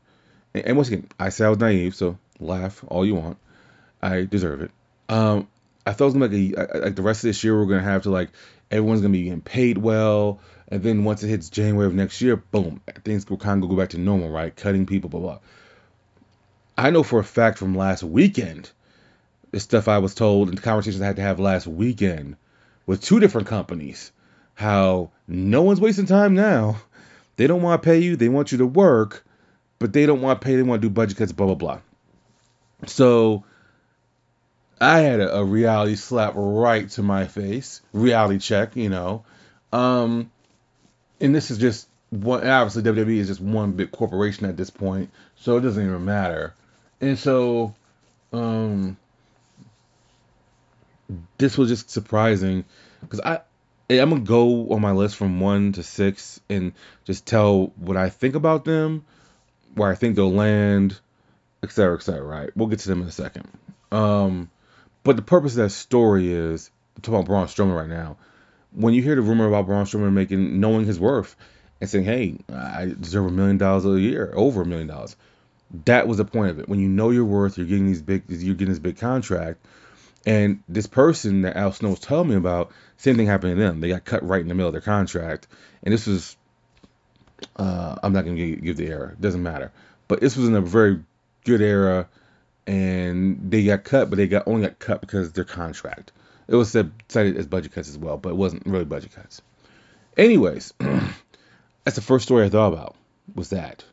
And, 0.53 0.65
and 0.65 0.75
once 0.75 0.89
again, 0.89 1.07
I 1.19 1.29
say 1.29 1.45
I 1.45 1.49
was 1.49 1.59
naive, 1.59 1.95
so 1.95 2.17
laugh 2.39 2.83
all 2.87 3.05
you 3.05 3.15
want. 3.15 3.37
I 4.01 4.23
deserve 4.23 4.61
it. 4.61 4.71
Um, 5.07 5.47
I 5.85 5.93
thought 5.93 6.05
it 6.05 6.07
was 6.07 6.13
gonna 6.15 6.29
be 6.29 6.53
like, 6.55 6.69
a, 6.73 6.77
like 6.79 6.95
the 6.95 7.01
rest 7.01 7.23
of 7.23 7.29
this 7.29 7.43
year 7.43 7.57
we're 7.57 7.67
gonna 7.67 7.81
have 7.81 8.03
to 8.03 8.09
like 8.09 8.29
everyone's 8.71 9.01
gonna 9.01 9.11
be 9.11 9.23
getting 9.23 9.41
paid 9.41 9.77
well, 9.77 10.39
and 10.67 10.83
then 10.83 11.03
once 11.03 11.23
it 11.23 11.29
hits 11.29 11.49
January 11.49 11.87
of 11.87 11.93
next 11.93 12.21
year, 12.21 12.35
boom, 12.35 12.81
things 13.03 13.29
will 13.29 13.37
kind 13.37 13.63
of 13.63 13.69
go 13.69 13.75
back 13.75 13.89
to 13.89 13.97
normal, 13.97 14.29
right? 14.29 14.55
Cutting 14.55 14.85
people, 14.85 15.09
blah 15.09 15.19
blah. 15.19 15.39
I 16.77 16.91
know 16.91 17.03
for 17.03 17.19
a 17.19 17.23
fact 17.23 17.57
from 17.57 17.75
last 17.75 18.03
weekend 18.03 18.69
the 19.51 19.59
stuff 19.59 19.87
I 19.87 19.97
was 19.97 20.15
told 20.15 20.49
and 20.49 20.61
conversations 20.61 21.01
I 21.01 21.07
had 21.07 21.15
to 21.17 21.21
have 21.21 21.39
last 21.39 21.67
weekend 21.67 22.35
with 22.85 23.01
two 23.01 23.19
different 23.19 23.47
companies. 23.47 24.11
How 24.53 25.11
no 25.27 25.61
one's 25.61 25.81
wasting 25.81 26.05
time 26.05 26.35
now. 26.35 26.77
They 27.37 27.47
don't 27.47 27.61
want 27.61 27.81
to 27.81 27.85
pay 27.85 27.99
you. 27.99 28.15
They 28.15 28.29
want 28.29 28.51
you 28.51 28.59
to 28.59 28.65
work, 28.65 29.25
but 29.79 29.93
they 29.93 30.05
don't 30.05 30.21
want 30.21 30.41
to 30.41 30.45
pay. 30.45 30.55
They 30.55 30.63
want 30.63 30.81
to 30.81 30.87
do 30.87 30.93
budget 30.93 31.17
cuts. 31.17 31.31
Blah 31.31 31.47
blah 31.47 31.55
blah. 31.55 31.79
So 32.85 33.43
I 34.81 34.99
had 34.99 35.19
a, 35.19 35.37
a 35.37 35.43
reality 35.43 35.95
slap 35.95 36.33
right 36.35 36.89
to 36.91 37.03
my 37.03 37.27
face. 37.27 37.81
Reality 37.93 38.39
check, 38.39 38.75
you 38.75 38.89
know. 38.89 39.23
Um, 39.73 40.31
and 41.19 41.35
this 41.35 41.51
is 41.51 41.57
just 41.57 41.87
one. 42.09 42.47
Obviously, 42.47 42.83
WWE 42.83 43.17
is 43.17 43.27
just 43.27 43.41
one 43.41 43.73
big 43.73 43.91
corporation 43.91 44.45
at 44.45 44.57
this 44.57 44.69
point, 44.69 45.11
so 45.35 45.57
it 45.57 45.61
doesn't 45.61 45.83
even 45.85 46.05
matter. 46.05 46.53
And 47.01 47.17
so, 47.19 47.75
um, 48.33 48.97
this 51.37 51.57
was 51.57 51.69
just 51.69 51.89
surprising 51.89 52.65
because 53.01 53.19
I 53.21 53.41
I'm 53.89 54.09
gonna 54.09 54.21
go 54.21 54.69
on 54.69 54.81
my 54.81 54.91
list 54.91 55.15
from 55.15 55.39
one 55.39 55.73
to 55.73 55.83
six 55.83 56.39
and 56.49 56.73
just 57.05 57.25
tell 57.25 57.73
what 57.77 57.97
I 57.97 58.09
think 58.09 58.35
about 58.35 58.65
them, 58.65 59.05
where 59.75 59.91
I 59.91 59.95
think 59.95 60.15
they'll 60.15 60.31
land, 60.31 60.99
et 61.63 61.71
cetera, 61.71 61.95
et 61.95 62.03
cetera. 62.03 62.23
Right? 62.23 62.49
We'll 62.55 62.67
get 62.67 62.79
to 62.79 62.87
them 62.87 63.01
in 63.01 63.07
a 63.07 63.11
second. 63.11 63.47
Um, 63.91 64.49
but 65.03 65.15
the 65.15 65.21
purpose 65.21 65.53
of 65.53 65.63
that 65.63 65.69
story 65.71 66.31
is 66.31 66.71
I'm 66.95 67.01
talking 67.01 67.15
about 67.15 67.25
Braun 67.27 67.47
Strowman 67.47 67.75
right 67.75 67.89
now. 67.89 68.17
When 68.71 68.93
you 68.93 69.01
hear 69.01 69.15
the 69.15 69.21
rumor 69.21 69.47
about 69.47 69.65
Braun 69.65 69.85
Strowman 69.85 70.13
making 70.13 70.59
knowing 70.59 70.85
his 70.85 70.99
worth 70.99 71.35
and 71.81 71.89
saying, 71.89 72.05
"Hey, 72.05 72.37
I 72.53 72.93
deserve 72.99 73.25
a 73.25 73.31
million 73.31 73.57
dollars 73.57 73.85
a 73.85 73.99
year, 73.99 74.31
over 74.35 74.61
a 74.61 74.65
million 74.65 74.87
dollars," 74.87 75.15
that 75.85 76.07
was 76.07 76.17
the 76.17 76.25
point 76.25 76.51
of 76.51 76.59
it. 76.59 76.69
When 76.69 76.79
you 76.79 76.89
know 76.89 77.09
your 77.09 77.25
worth, 77.25 77.57
you're 77.57 77.67
getting 77.67 77.87
these 77.87 78.01
big, 78.01 78.23
you're 78.27 78.55
getting 78.55 78.73
this 78.73 78.79
big 78.79 78.97
contract 78.97 79.65
and 80.25 80.61
this 80.67 80.87
person 80.87 81.41
that 81.41 81.55
Al 81.55 81.71
Snow 81.71 81.91
was 81.91 81.99
telling 81.99 82.29
me 82.29 82.35
about, 82.35 82.71
same 82.97 83.15
thing 83.15 83.27
happened 83.27 83.55
to 83.55 83.61
them. 83.61 83.79
They 83.79 83.89
got 83.89 84.03
cut 84.03 84.27
right 84.27 84.41
in 84.41 84.47
the 84.49 84.53
middle 84.53 84.67
of 84.67 84.73
their 84.73 84.81
contract. 84.81 85.47
And 85.83 85.93
this 85.93 86.07
was 86.07 86.35
Uh, 87.55 87.95
I'm 88.03 88.11
not 88.11 88.25
gonna 88.25 88.35
give, 88.35 88.61
give 88.61 88.77
the 88.77 88.87
era. 88.87 89.15
Doesn't 89.19 89.41
matter. 89.41 89.71
But 90.09 90.19
this 90.19 90.35
was 90.35 90.49
in 90.49 90.55
a 90.55 90.61
very 90.61 90.99
good 91.45 91.61
era, 91.61 92.09
and 92.67 93.51
they 93.51 93.63
got 93.63 93.83
cut, 93.83 94.09
but 94.09 94.17
they 94.17 94.27
got 94.27 94.47
only 94.47 94.67
got 94.67 94.79
cut 94.79 95.01
because 95.01 95.31
their 95.33 95.43
contract. 95.43 96.11
It 96.47 96.55
was 96.55 96.71
said, 96.71 96.91
cited 97.07 97.37
as 97.37 97.45
budget 97.45 97.73
cuts 97.73 97.89
as 97.89 97.97
well, 97.97 98.17
but 98.17 98.29
it 98.29 98.35
wasn't 98.35 98.65
really 98.65 98.85
budget 98.85 99.13
cuts. 99.13 99.41
Anyways, 100.17 100.73
that's 100.79 101.95
the 101.95 102.01
first 102.01 102.25
story 102.25 102.45
I 102.45 102.49
thought 102.49 102.73
about. 102.73 102.95
Was 103.35 103.51
that? 103.51 103.85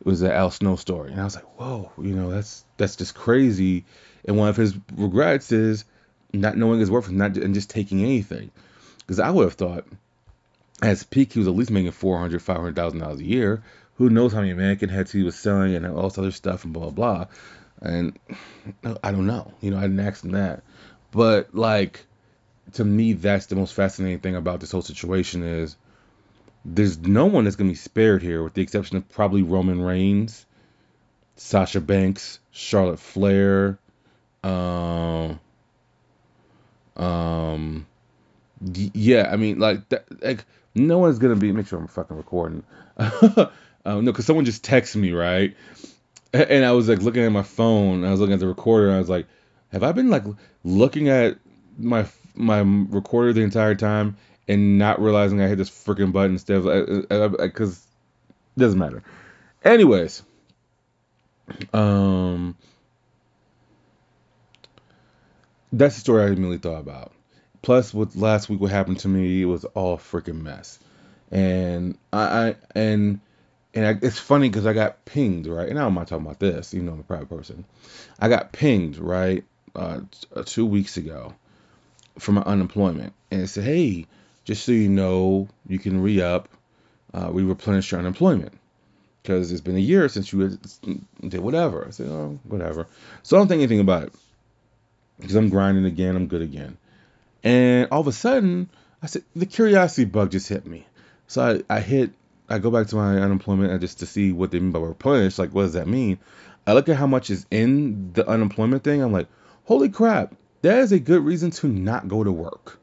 It 0.00 0.06
was 0.06 0.20
the 0.20 0.34
Al 0.34 0.50
Snow 0.50 0.76
story, 0.76 1.12
and 1.12 1.20
I 1.20 1.24
was 1.24 1.36
like, 1.36 1.58
whoa, 1.58 1.90
you 1.98 2.14
know, 2.14 2.30
that's 2.30 2.64
that's 2.76 2.96
just 2.96 3.14
crazy. 3.14 3.84
And 4.24 4.36
one 4.36 4.48
of 4.48 4.56
his 4.56 4.76
regrets 4.96 5.52
is 5.52 5.84
not 6.32 6.56
knowing 6.56 6.80
his 6.80 6.90
worth 6.90 7.08
and 7.08 7.18
not 7.18 7.36
and 7.36 7.54
just 7.54 7.70
taking 7.70 8.02
anything. 8.02 8.50
Because 8.98 9.20
I 9.20 9.30
would 9.30 9.44
have 9.44 9.54
thought, 9.54 9.86
as 10.82 11.02
peak, 11.02 11.32
he 11.32 11.38
was 11.38 11.48
at 11.48 11.54
least 11.54 11.70
making 11.70 11.92
four 11.92 12.18
hundred, 12.18 12.42
five 12.42 12.56
hundred 12.56 12.76
thousand 12.76 13.00
dollars 13.00 13.20
a 13.20 13.24
year. 13.24 13.62
Who 13.96 14.10
knows 14.10 14.32
how 14.32 14.40
many 14.40 14.52
mannequin 14.52 14.90
heads 14.90 15.10
he 15.10 15.22
was 15.22 15.34
selling 15.34 15.74
and 15.74 15.86
all 15.86 16.08
this 16.08 16.18
other 16.18 16.30
stuff 16.30 16.64
and 16.64 16.72
blah 16.72 16.90
blah 16.90 17.24
blah. 17.24 17.26
And 17.80 18.18
I 19.02 19.12
don't 19.12 19.26
know. 19.26 19.52
You 19.60 19.70
know, 19.70 19.78
I 19.78 19.82
didn't 19.82 20.00
ask 20.00 20.24
him 20.24 20.32
that. 20.32 20.62
But 21.10 21.54
like 21.54 22.04
to 22.74 22.84
me, 22.84 23.14
that's 23.14 23.46
the 23.46 23.56
most 23.56 23.74
fascinating 23.74 24.20
thing 24.20 24.36
about 24.36 24.60
this 24.60 24.72
whole 24.72 24.82
situation 24.82 25.42
is 25.42 25.76
there's 26.64 26.98
no 26.98 27.26
one 27.26 27.44
that's 27.44 27.56
gonna 27.56 27.70
be 27.70 27.76
spared 27.76 28.22
here, 28.22 28.42
with 28.42 28.54
the 28.54 28.62
exception 28.62 28.96
of 28.96 29.08
probably 29.08 29.42
Roman 29.42 29.80
Reigns, 29.80 30.44
Sasha 31.36 31.80
Banks, 31.80 32.40
Charlotte 32.50 33.00
Flair, 33.00 33.78
um, 34.42 35.40
um, 36.96 37.86
yeah, 38.60 39.28
I 39.30 39.36
mean, 39.36 39.58
like, 39.58 39.88
that, 39.88 40.22
like 40.22 40.44
no 40.74 40.98
one's 40.98 41.18
gonna 41.18 41.36
be. 41.36 41.52
Make 41.52 41.68
sure 41.68 41.78
I'm 41.78 41.86
fucking 41.86 42.16
recording. 42.16 42.64
um, 42.98 43.48
no, 43.84 44.02
because 44.02 44.26
someone 44.26 44.44
just 44.44 44.64
texted 44.64 44.96
me 44.96 45.12
right, 45.12 45.56
and 46.32 46.64
I 46.64 46.72
was 46.72 46.88
like 46.88 47.00
looking 47.00 47.22
at 47.22 47.32
my 47.32 47.42
phone. 47.42 48.04
I 48.04 48.10
was 48.10 48.20
looking 48.20 48.34
at 48.34 48.40
the 48.40 48.48
recorder. 48.48 48.92
I 48.92 48.98
was 48.98 49.08
like, 49.08 49.26
have 49.72 49.82
I 49.82 49.92
been 49.92 50.10
like 50.10 50.24
looking 50.64 51.08
at 51.08 51.38
my 51.78 52.06
my 52.34 52.60
recorder 52.60 53.32
the 53.32 53.42
entire 53.42 53.74
time 53.74 54.16
and 54.46 54.78
not 54.78 55.00
realizing 55.00 55.40
I 55.40 55.48
hit 55.48 55.58
this 55.58 55.70
freaking 55.70 56.12
button 56.12 56.32
instead 56.32 56.58
of 56.58 56.66
uh, 56.66 56.70
uh, 57.10 57.14
uh, 57.14 57.28
because 57.28 57.78
it 58.56 58.60
doesn't 58.60 58.78
matter. 58.78 59.02
Anyways, 59.64 60.22
um, 61.72 62.56
that's 65.72 65.96
the 65.96 66.00
story 66.00 66.22
I 66.22 66.26
immediately 66.26 66.58
thought 66.58 66.80
about. 66.80 67.12
Plus, 67.62 67.92
what 67.92 68.14
last 68.16 68.48
week 68.48 68.60
what 68.60 68.70
happened 68.70 69.00
to 69.00 69.08
me 69.08 69.42
it 69.42 69.46
was 69.46 69.64
all 69.64 69.98
freaking 69.98 70.42
mess, 70.42 70.78
and 71.30 71.98
I, 72.12 72.48
I 72.48 72.54
and 72.74 73.20
and 73.74 73.86
I, 73.86 73.98
it's 74.02 74.18
funny 74.18 74.48
because 74.48 74.66
I 74.66 74.72
got 74.72 75.04
pinged 75.04 75.46
right, 75.46 75.68
and 75.68 75.78
I'm 75.78 75.94
not 75.94 76.08
talking 76.08 76.24
about 76.24 76.40
this, 76.40 76.74
you 76.74 76.82
know, 76.82 76.92
I'm 76.92 77.00
a 77.00 77.04
private 77.04 77.28
person. 77.28 77.64
I 78.18 78.28
got 78.28 78.52
pinged 78.52 78.96
right 78.96 79.44
uh, 79.74 80.00
two 80.44 80.66
weeks 80.66 80.96
ago 80.96 81.34
for 82.18 82.32
my 82.32 82.42
unemployment, 82.42 83.12
and 83.30 83.42
it 83.42 83.48
said, 83.48 83.64
hey, 83.64 84.06
just 84.44 84.64
so 84.64 84.72
you 84.72 84.88
know, 84.88 85.48
you 85.66 85.78
can 85.78 86.00
re 86.00 86.22
up, 86.22 86.48
uh, 87.14 87.30
we 87.32 87.42
replenish 87.42 87.92
your 87.92 88.00
unemployment 88.00 88.52
because 89.22 89.52
it's 89.52 89.60
been 89.60 89.76
a 89.76 89.80
year 89.80 90.08
since 90.08 90.32
you 90.32 90.58
did 91.20 91.40
whatever. 91.40 91.86
I 91.86 91.90
said, 91.90 92.08
oh, 92.08 92.38
whatever. 92.44 92.86
So 93.22 93.36
I 93.36 93.40
don't 93.40 93.48
think 93.48 93.60
anything 93.60 93.80
about 93.80 94.04
it 94.04 94.12
because 95.18 95.34
I'm 95.34 95.50
grinding 95.50 95.84
again, 95.84 96.16
I'm 96.16 96.28
good 96.28 96.42
again. 96.42 96.78
And 97.44 97.88
all 97.90 98.00
of 98.00 98.06
a 98.06 98.12
sudden, 98.12 98.70
I 99.02 99.06
said, 99.06 99.24
the 99.36 99.46
curiosity 99.46 100.06
bug 100.06 100.30
just 100.30 100.48
hit 100.48 100.66
me. 100.66 100.86
So 101.26 101.62
I, 101.68 101.76
I 101.76 101.80
hit, 101.80 102.10
I 102.48 102.58
go 102.58 102.70
back 102.70 102.86
to 102.88 102.96
my 102.96 103.18
unemployment 103.18 103.72
and 103.72 103.80
just 103.80 103.98
to 104.00 104.06
see 104.06 104.32
what 104.32 104.50
they 104.50 104.58
mean 104.58 104.72
by 104.72 104.78
replenish. 104.80 105.38
Like, 105.38 105.50
what 105.50 105.62
does 105.62 105.74
that 105.74 105.86
mean? 105.86 106.18
I 106.66 106.72
look 106.72 106.88
at 106.88 106.96
how 106.96 107.06
much 107.06 107.30
is 107.30 107.46
in 107.50 108.12
the 108.12 108.28
unemployment 108.28 108.84
thing. 108.84 109.02
I'm 109.02 109.12
like, 109.12 109.28
holy 109.64 109.88
crap, 109.88 110.34
that 110.62 110.78
is 110.78 110.92
a 110.92 110.98
good 110.98 111.22
reason 111.24 111.50
to 111.50 111.68
not 111.68 112.08
go 112.08 112.24
to 112.24 112.32
work. 112.32 112.78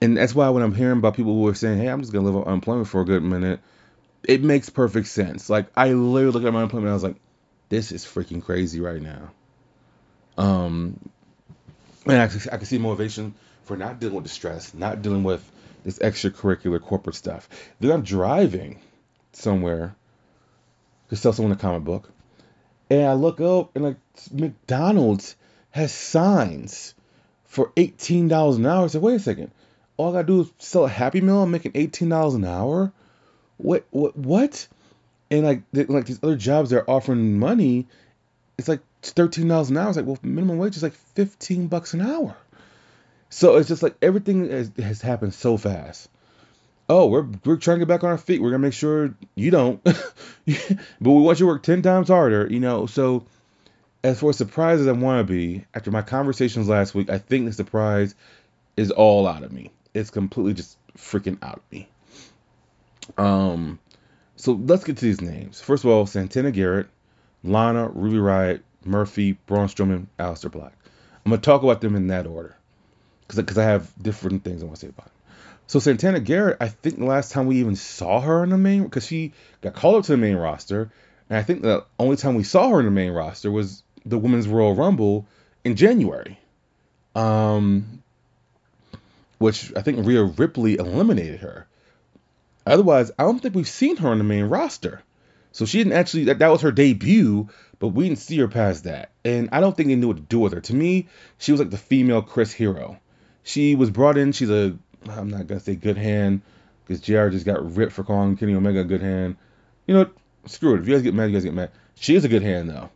And 0.00 0.16
that's 0.16 0.34
why 0.34 0.48
when 0.50 0.62
I'm 0.62 0.74
hearing 0.74 0.98
about 0.98 1.14
people 1.14 1.34
who 1.34 1.46
are 1.48 1.54
saying, 1.54 1.78
hey, 1.78 1.88
I'm 1.88 2.00
just 2.00 2.12
going 2.12 2.24
to 2.24 2.30
live 2.30 2.40
on 2.40 2.48
unemployment 2.48 2.88
for 2.88 3.00
a 3.00 3.04
good 3.04 3.22
minute, 3.22 3.60
it 4.24 4.42
makes 4.42 4.70
perfect 4.70 5.08
sense. 5.08 5.50
Like, 5.50 5.66
I 5.76 5.92
literally 5.92 6.32
look 6.32 6.44
at 6.44 6.52
my 6.52 6.60
unemployment 6.60 6.90
I 6.90 6.94
was 6.94 7.02
like, 7.02 7.16
this 7.68 7.92
is 7.92 8.04
freaking 8.04 8.42
crazy 8.42 8.80
right 8.80 9.00
now. 9.00 9.30
Um, 10.38 10.98
and 12.06 12.16
I, 12.16 12.24
I 12.24 12.56
can 12.56 12.64
see 12.64 12.78
motivation 12.78 13.34
for 13.64 13.76
not 13.76 14.00
dealing 14.00 14.16
with 14.16 14.24
the 14.24 14.30
stress, 14.30 14.74
not 14.74 15.02
dealing 15.02 15.22
with 15.22 15.48
this 15.84 15.98
extracurricular 15.98 16.80
corporate 16.80 17.16
stuff. 17.16 17.48
Then 17.80 17.90
I'm 17.90 18.02
driving 18.02 18.80
somewhere 19.32 19.94
to 21.08 21.16
sell 21.16 21.32
someone 21.32 21.52
a 21.52 21.56
comic 21.56 21.84
book, 21.84 22.10
and 22.88 23.06
I 23.06 23.14
look 23.14 23.40
up 23.40 23.74
and 23.74 23.84
like 23.84 23.96
McDonald's 24.32 25.36
has 25.70 25.92
signs 25.92 26.94
for 27.44 27.72
eighteen 27.76 28.28
dollars 28.28 28.56
an 28.56 28.66
hour. 28.66 28.84
I 28.84 28.86
said, 28.88 29.02
wait 29.02 29.14
a 29.14 29.18
second, 29.18 29.50
all 29.96 30.10
I 30.10 30.18
gotta 30.18 30.26
do 30.26 30.40
is 30.42 30.52
sell 30.58 30.84
a 30.84 30.88
Happy 30.88 31.20
Meal. 31.20 31.42
I'm 31.42 31.50
making 31.50 31.72
eighteen 31.74 32.08
dollars 32.08 32.34
an 32.34 32.44
hour. 32.44 32.92
What? 33.56 33.86
What? 33.90 34.16
What? 34.16 34.68
And 35.30 35.44
like, 35.44 35.62
like 35.72 36.06
these 36.06 36.22
other 36.22 36.36
jobs 36.36 36.70
they're 36.70 36.90
offering 36.90 37.38
money, 37.38 37.86
it's 38.58 38.68
like 38.68 38.80
thirteen 39.02 39.48
dollars 39.48 39.70
an 39.70 39.76
hour. 39.76 39.88
It's 39.88 39.96
like, 39.96 40.06
well, 40.06 40.18
minimum 40.22 40.58
wage 40.58 40.76
is 40.76 40.82
like 40.82 40.94
fifteen 40.94 41.68
bucks 41.68 41.94
an 41.94 42.00
hour. 42.00 42.36
So 43.30 43.56
it's 43.56 43.68
just 43.68 43.82
like 43.82 43.96
everything 44.02 44.50
has, 44.50 44.72
has 44.76 45.00
happened 45.00 45.32
so 45.32 45.56
fast. 45.56 46.08
Oh, 46.88 47.06
we're 47.06 47.26
we're 47.44 47.56
trying 47.56 47.76
to 47.78 47.86
get 47.86 47.88
back 47.88 48.02
on 48.02 48.10
our 48.10 48.18
feet. 48.18 48.42
We're 48.42 48.50
gonna 48.50 48.58
make 48.58 48.72
sure 48.72 49.14
you 49.36 49.52
don't, 49.52 49.82
but 49.84 49.94
we 50.46 51.12
want 51.12 51.38
you 51.38 51.46
to 51.46 51.52
work 51.52 51.62
ten 51.62 51.82
times 51.82 52.08
harder. 52.08 52.48
You 52.50 52.58
know. 52.58 52.86
So 52.86 53.24
as 54.02 54.18
for 54.18 54.32
surprises, 54.32 54.88
I 54.88 54.92
want 54.92 55.24
to 55.26 55.32
be, 55.32 55.64
after 55.74 55.92
my 55.92 56.02
conversations 56.02 56.68
last 56.68 56.94
week, 56.94 57.08
I 57.08 57.18
think 57.18 57.46
the 57.46 57.52
surprise 57.52 58.16
is 58.76 58.90
all 58.90 59.28
out 59.28 59.44
of 59.44 59.52
me. 59.52 59.70
It's 59.94 60.10
completely 60.10 60.54
just 60.54 60.76
freaking 60.96 61.38
out 61.42 61.58
of 61.58 61.62
me. 61.70 61.88
Um, 63.16 63.78
so 64.34 64.52
let's 64.52 64.82
get 64.82 64.96
to 64.96 65.04
these 65.04 65.20
names. 65.20 65.60
First 65.60 65.84
of 65.84 65.90
all, 65.90 66.06
Santana 66.06 66.50
Garrett, 66.50 66.88
Lana, 67.44 67.88
Ruby 67.88 68.16
Riott, 68.16 68.62
Murphy, 68.84 69.32
Braun 69.46 69.68
Strowman, 69.68 70.06
Aleister 70.18 70.50
Black. 70.50 70.72
I'm 71.24 71.30
gonna 71.30 71.40
talk 71.40 71.62
about 71.62 71.80
them 71.80 71.94
in 71.94 72.08
that 72.08 72.26
order 72.26 72.56
because 73.36 73.58
I 73.58 73.64
have 73.64 73.90
different 74.00 74.44
things 74.44 74.62
I 74.62 74.66
want 74.66 74.76
to 74.78 74.86
say 74.86 74.88
about 74.88 75.06
them. 75.06 75.14
So 75.66 75.78
Santana 75.78 76.20
Garrett, 76.20 76.56
I 76.60 76.68
think 76.68 76.98
the 76.98 77.04
last 77.04 77.30
time 77.30 77.46
we 77.46 77.60
even 77.60 77.76
saw 77.76 78.20
her 78.20 78.42
in 78.42 78.50
the 78.50 78.58
main, 78.58 78.84
because 78.84 79.06
she 79.06 79.32
got 79.60 79.74
called 79.74 79.96
up 79.96 80.04
to 80.06 80.12
the 80.12 80.18
main 80.18 80.36
roster, 80.36 80.90
and 81.28 81.38
I 81.38 81.42
think 81.42 81.62
the 81.62 81.84
only 81.98 82.16
time 82.16 82.34
we 82.34 82.42
saw 82.42 82.70
her 82.70 82.80
in 82.80 82.86
the 82.86 82.90
main 82.90 83.12
roster 83.12 83.50
was 83.50 83.84
the 84.04 84.18
Women's 84.18 84.48
Royal 84.48 84.74
Rumble 84.74 85.26
in 85.64 85.76
January, 85.76 86.38
um, 87.14 88.02
which 89.38 89.72
I 89.76 89.82
think 89.82 90.04
Rhea 90.04 90.24
Ripley 90.24 90.74
eliminated 90.74 91.40
her. 91.40 91.68
Otherwise, 92.66 93.12
I 93.18 93.22
don't 93.22 93.38
think 93.38 93.54
we've 93.54 93.68
seen 93.68 93.96
her 93.98 94.08
on 94.08 94.18
the 94.18 94.24
main 94.24 94.44
roster. 94.44 95.02
So 95.52 95.66
she 95.66 95.78
didn't 95.78 95.94
actually 95.94 96.24
that, 96.24 96.38
that 96.38 96.48
was 96.48 96.62
her 96.62 96.72
debut, 96.72 97.48
but 97.78 97.88
we 97.88 98.08
didn't 98.08 98.18
see 98.18 98.38
her 98.38 98.48
past 98.48 98.84
that. 98.84 99.10
And 99.24 99.48
I 99.52 99.60
don't 99.60 99.76
think 99.76 99.88
they 99.88 99.96
knew 99.96 100.08
what 100.08 100.16
to 100.16 100.22
do 100.22 100.40
with 100.40 100.52
her. 100.52 100.60
To 100.60 100.74
me, 100.74 101.08
she 101.38 101.52
was 101.52 101.60
like 101.60 101.70
the 101.70 101.78
female 101.78 102.22
Chris 102.22 102.52
Hero. 102.52 102.98
She 103.42 103.74
was 103.74 103.90
brought 103.90 104.18
in, 104.18 104.32
she's 104.32 104.50
a 104.50 104.76
I'm 105.08 105.30
not 105.30 105.46
gonna 105.46 105.60
say 105.60 105.76
good 105.76 105.96
hand, 105.96 106.42
because 106.86 107.00
JR 107.00 107.28
just 107.28 107.46
got 107.46 107.76
ripped 107.76 107.92
for 107.92 108.04
calling 108.04 108.36
Kenny 108.36 108.54
Omega 108.54 108.80
a 108.80 108.84
good 108.84 109.00
hand. 109.00 109.36
You 109.86 109.94
know, 109.94 110.10
screw 110.46 110.74
it. 110.74 110.80
If 110.80 110.88
you 110.88 110.94
guys 110.94 111.02
get 111.02 111.14
mad, 111.14 111.26
you 111.26 111.32
guys 111.32 111.44
get 111.44 111.54
mad. 111.54 111.70
She 111.94 112.14
is 112.14 112.24
a 112.24 112.28
good 112.28 112.42
hand 112.42 112.68
though. 112.68 112.90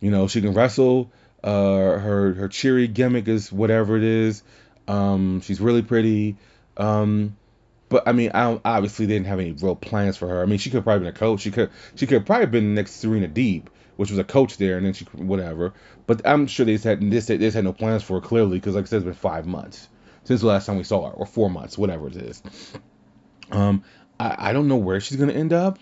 You 0.00 0.10
know, 0.10 0.28
she 0.28 0.40
can 0.40 0.52
wrestle. 0.54 1.10
Uh, 1.42 1.98
her 1.98 2.34
her 2.34 2.48
cheery 2.48 2.88
gimmick 2.88 3.28
is 3.28 3.52
whatever 3.52 3.96
it 3.96 4.02
is. 4.02 4.42
Um, 4.88 5.40
she's 5.40 5.60
really 5.60 5.82
pretty. 5.82 6.36
Um, 6.76 7.36
but 7.88 8.08
I 8.08 8.12
mean, 8.12 8.32
I 8.34 8.60
obviously 8.64 9.06
didn't 9.06 9.26
have 9.26 9.38
any 9.38 9.52
real 9.52 9.76
plans 9.76 10.16
for 10.16 10.28
her. 10.28 10.42
I 10.42 10.46
mean, 10.46 10.58
she 10.58 10.70
could 10.70 10.82
probably 10.82 11.00
been 11.06 11.14
a 11.14 11.18
coach. 11.18 11.40
She 11.40 11.50
could 11.50 11.70
she 11.94 12.06
could 12.06 12.26
probably 12.26 12.46
been 12.46 12.74
next 12.74 12.92
Serena 12.92 13.28
Deeb, 13.28 13.64
which 13.96 14.10
was 14.10 14.18
a 14.18 14.24
coach 14.24 14.56
there, 14.56 14.76
and 14.76 14.86
then 14.86 14.92
she 14.92 15.04
whatever. 15.06 15.72
But 16.06 16.26
I'm 16.26 16.46
sure 16.46 16.64
they 16.66 16.74
just 16.74 16.84
had 16.84 17.00
this 17.10 17.26
they 17.26 17.38
just 17.38 17.54
had 17.54 17.64
no 17.64 17.72
plans 17.72 18.02
for 18.02 18.20
her 18.20 18.26
clearly 18.26 18.58
because 18.58 18.74
like 18.74 18.84
I 18.84 18.88
said, 18.88 18.96
it's 18.98 19.04
been 19.04 19.14
five 19.14 19.46
months 19.46 19.88
since 20.24 20.40
the 20.40 20.46
last 20.46 20.66
time 20.66 20.76
we 20.76 20.84
saw 20.84 21.08
her, 21.08 21.12
or 21.12 21.26
four 21.26 21.48
months, 21.48 21.78
whatever 21.78 22.08
it 22.08 22.16
is. 22.16 22.42
Um, 23.50 23.84
I, 24.18 24.50
I 24.50 24.52
don't 24.52 24.68
know 24.68 24.76
where 24.76 25.00
she's 25.00 25.18
gonna 25.18 25.32
end 25.32 25.52
up. 25.52 25.78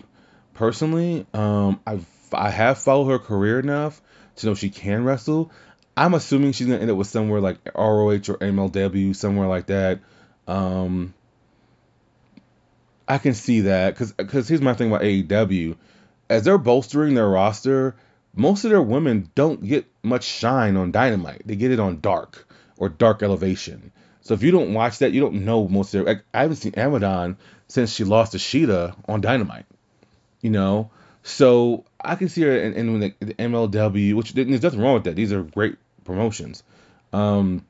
Personally, 0.53 1.25
um, 1.33 1.79
I've 1.85 2.05
I 2.31 2.49
have 2.49 2.77
followed 2.77 3.09
her 3.09 3.19
career 3.19 3.59
enough 3.59 4.01
to 4.37 4.47
know 4.47 4.55
she 4.55 4.69
can 4.69 5.03
wrestle. 5.03 5.51
I'm 5.97 6.13
assuming 6.13 6.51
she's 6.51 6.67
gonna 6.67 6.79
end 6.79 6.91
up 6.91 6.97
with 6.97 7.07
somewhere 7.07 7.41
like 7.41 7.57
ROH 7.75 8.29
or 8.29 8.37
MLW, 8.37 9.15
somewhere 9.15 9.47
like 9.47 9.67
that. 9.67 9.99
Um, 10.47 11.13
I 13.07 13.17
can 13.17 13.33
see 13.33 13.61
that 13.61 13.93
because 13.93 14.11
because 14.11 14.47
here's 14.47 14.61
my 14.61 14.73
thing 14.73 14.89
about 14.89 15.01
AEW, 15.01 15.75
as 16.29 16.43
they're 16.43 16.57
bolstering 16.57 17.13
their 17.15 17.27
roster, 17.27 17.95
most 18.35 18.63
of 18.63 18.71
their 18.71 18.81
women 18.81 19.31
don't 19.35 19.65
get 19.65 19.85
much 20.03 20.23
shine 20.23 20.77
on 20.77 20.91
Dynamite. 20.91 21.43
They 21.45 21.55
get 21.55 21.71
it 21.71 21.79
on 21.79 21.99
Dark 22.01 22.47
or 22.77 22.89
Dark 22.89 23.23
Elevation. 23.23 23.91
So 24.21 24.33
if 24.33 24.43
you 24.43 24.51
don't 24.51 24.73
watch 24.73 24.99
that, 24.99 25.11
you 25.11 25.21
don't 25.21 25.45
know 25.45 25.67
most 25.67 25.93
of 25.93 26.05
their. 26.05 26.23
I 26.33 26.41
haven't 26.41 26.57
seen 26.57 26.73
Abadon 26.73 27.37
since 27.67 27.93
she 27.93 28.03
lost 28.03 28.33
to 28.33 28.37
Shida 28.37 28.95
on 29.07 29.21
Dynamite. 29.21 29.65
You 30.41 30.49
know, 30.49 30.91
so 31.23 31.85
I 31.99 32.15
can 32.15 32.29
see 32.29 32.41
her 32.43 32.55
in, 32.55 32.73
in 32.73 32.99
the, 32.99 33.13
the 33.19 33.33
MLW, 33.33 34.13
which 34.13 34.33
there's 34.33 34.61
nothing 34.61 34.79
wrong 34.79 34.95
with 34.95 35.05
that. 35.05 35.15
These 35.15 35.33
are 35.33 35.41
great 35.41 35.77
promotions. 36.03 36.63
Um, 37.13 37.65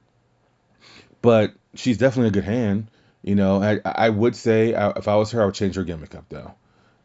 but 1.21 1.53
she's 1.73 1.97
definitely 1.97 2.29
a 2.29 2.41
good 2.41 2.43
hand. 2.43 2.87
You 3.23 3.35
know, 3.35 3.61
I 3.61 3.79
I 3.83 4.09
would 4.09 4.35
say 4.35 4.69
if 4.69 5.07
I 5.07 5.15
was 5.15 5.31
her, 5.31 5.41
I 5.41 5.45
would 5.45 5.55
change 5.55 5.75
her 5.75 5.83
gimmick 5.83 6.15
up 6.15 6.25
though, 6.29 6.53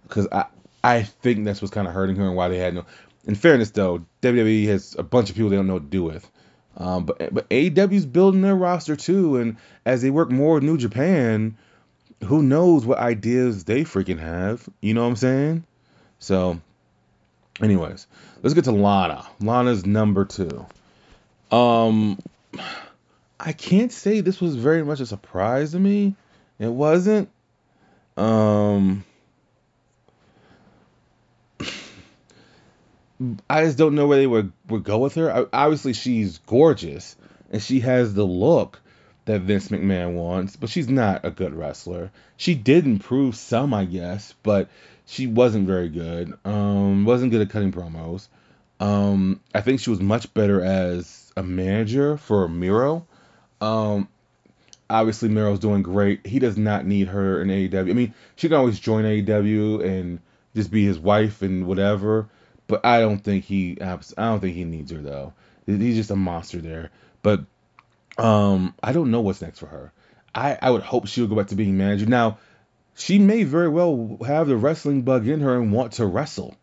because 0.02 0.28
I 0.30 0.46
I 0.82 1.02
think 1.02 1.44
that's 1.44 1.62
what's 1.62 1.72
kind 1.72 1.86
of 1.86 1.94
hurting 1.94 2.16
her 2.16 2.26
and 2.26 2.36
why 2.36 2.48
they 2.48 2.58
had 2.58 2.74
no. 2.74 2.84
In 3.26 3.34
fairness 3.34 3.70
though, 3.70 4.04
WWE 4.22 4.66
has 4.68 4.96
a 4.98 5.02
bunch 5.02 5.30
of 5.30 5.36
people 5.36 5.50
they 5.50 5.56
don't 5.56 5.66
know 5.66 5.74
what 5.74 5.84
to 5.84 5.88
do 5.88 6.02
with. 6.02 6.30
Um, 6.76 7.04
but 7.04 7.34
but 7.34 7.48
AEW's 7.50 8.06
building 8.06 8.42
their 8.42 8.54
roster 8.54 8.96
too, 8.96 9.36
and 9.36 9.56
as 9.84 10.02
they 10.02 10.10
work 10.10 10.30
more 10.30 10.54
with 10.54 10.62
New 10.62 10.78
Japan, 10.78 11.56
who 12.24 12.42
knows 12.42 12.86
what 12.86 12.98
ideas 12.98 13.64
they 13.64 13.82
freaking 13.82 14.18
have? 14.18 14.68
You 14.80 14.94
know 14.94 15.02
what 15.02 15.08
I'm 15.08 15.16
saying? 15.16 15.64
So, 16.18 16.60
anyways, 17.60 18.06
let's 18.42 18.54
get 18.54 18.64
to 18.64 18.72
Lana. 18.72 19.26
Lana's 19.40 19.84
number 19.84 20.24
two. 20.24 20.66
Um, 21.50 22.18
I 23.38 23.52
can't 23.52 23.92
say 23.92 24.20
this 24.20 24.40
was 24.40 24.54
very 24.54 24.84
much 24.84 25.00
a 25.00 25.06
surprise 25.06 25.72
to 25.72 25.78
me. 25.78 26.14
It 26.58 26.68
wasn't. 26.68 27.30
Um, 28.16 29.04
I 33.48 33.64
just 33.64 33.78
don't 33.78 33.94
know 33.94 34.06
where 34.06 34.18
they 34.18 34.26
would, 34.26 34.52
would 34.68 34.84
go 34.84 34.98
with 34.98 35.14
her. 35.16 35.48
Obviously, 35.52 35.92
she's 35.92 36.38
gorgeous 36.38 37.16
and 37.50 37.62
she 37.62 37.80
has 37.80 38.14
the 38.14 38.24
look 38.24 38.80
that 39.26 39.42
Vince 39.42 39.68
McMahon 39.68 40.14
wants, 40.14 40.56
but 40.56 40.70
she's 40.70 40.88
not 40.88 41.24
a 41.24 41.30
good 41.30 41.54
wrestler. 41.54 42.10
She 42.36 42.54
did 42.54 42.86
improve 42.86 43.36
some, 43.36 43.74
I 43.74 43.84
guess, 43.84 44.34
but 44.42 44.70
she 45.06 45.26
wasn't 45.26 45.66
very 45.66 45.88
good. 45.88 46.32
Um, 46.44 47.04
wasn't 47.04 47.32
good 47.32 47.42
at 47.42 47.50
cutting 47.50 47.72
promos. 47.72 48.28
Um, 48.78 49.40
I 49.54 49.60
think 49.60 49.80
she 49.80 49.90
was 49.90 50.00
much 50.00 50.32
better 50.32 50.62
as 50.62 51.30
a 51.36 51.42
manager 51.42 52.16
for 52.16 52.48
Miro. 52.48 53.06
Um, 53.60 54.08
obviously 54.88 55.28
Miro's 55.28 55.60
doing 55.60 55.82
great. 55.82 56.26
He 56.26 56.38
does 56.38 56.56
not 56.56 56.86
need 56.86 57.08
her 57.08 57.42
in 57.42 57.48
AEW. 57.48 57.90
I 57.90 57.92
mean, 57.92 58.14
she 58.36 58.48
can 58.48 58.56
always 58.56 58.80
join 58.80 59.04
AEW 59.04 59.84
and 59.84 60.20
just 60.54 60.70
be 60.70 60.84
his 60.84 60.98
wife 60.98 61.42
and 61.42 61.66
whatever. 61.66 62.28
But 62.70 62.86
I 62.86 63.00
don't 63.00 63.18
think 63.18 63.44
he. 63.44 63.76
I 63.80 63.98
don't 64.16 64.40
think 64.40 64.56
he 64.56 64.64
needs 64.64 64.90
her 64.92 64.98
though. 64.98 65.34
He's 65.66 65.96
just 65.96 66.10
a 66.10 66.16
monster 66.16 66.58
there. 66.58 66.90
But 67.22 67.44
um, 68.16 68.74
I 68.82 68.92
don't 68.92 69.10
know 69.10 69.20
what's 69.20 69.42
next 69.42 69.58
for 69.58 69.66
her. 69.66 69.92
I 70.34 70.58
I 70.60 70.70
would 70.70 70.82
hope 70.82 71.06
she 71.06 71.20
would 71.20 71.30
go 71.30 71.36
back 71.36 71.48
to 71.48 71.56
being 71.56 71.76
manager. 71.76 72.06
Now, 72.06 72.38
she 72.94 73.18
may 73.18 73.42
very 73.44 73.68
well 73.68 74.18
have 74.26 74.46
the 74.46 74.56
wrestling 74.56 75.02
bug 75.02 75.28
in 75.28 75.40
her 75.40 75.60
and 75.60 75.72
want 75.72 75.94
to 75.94 76.06
wrestle. 76.06 76.56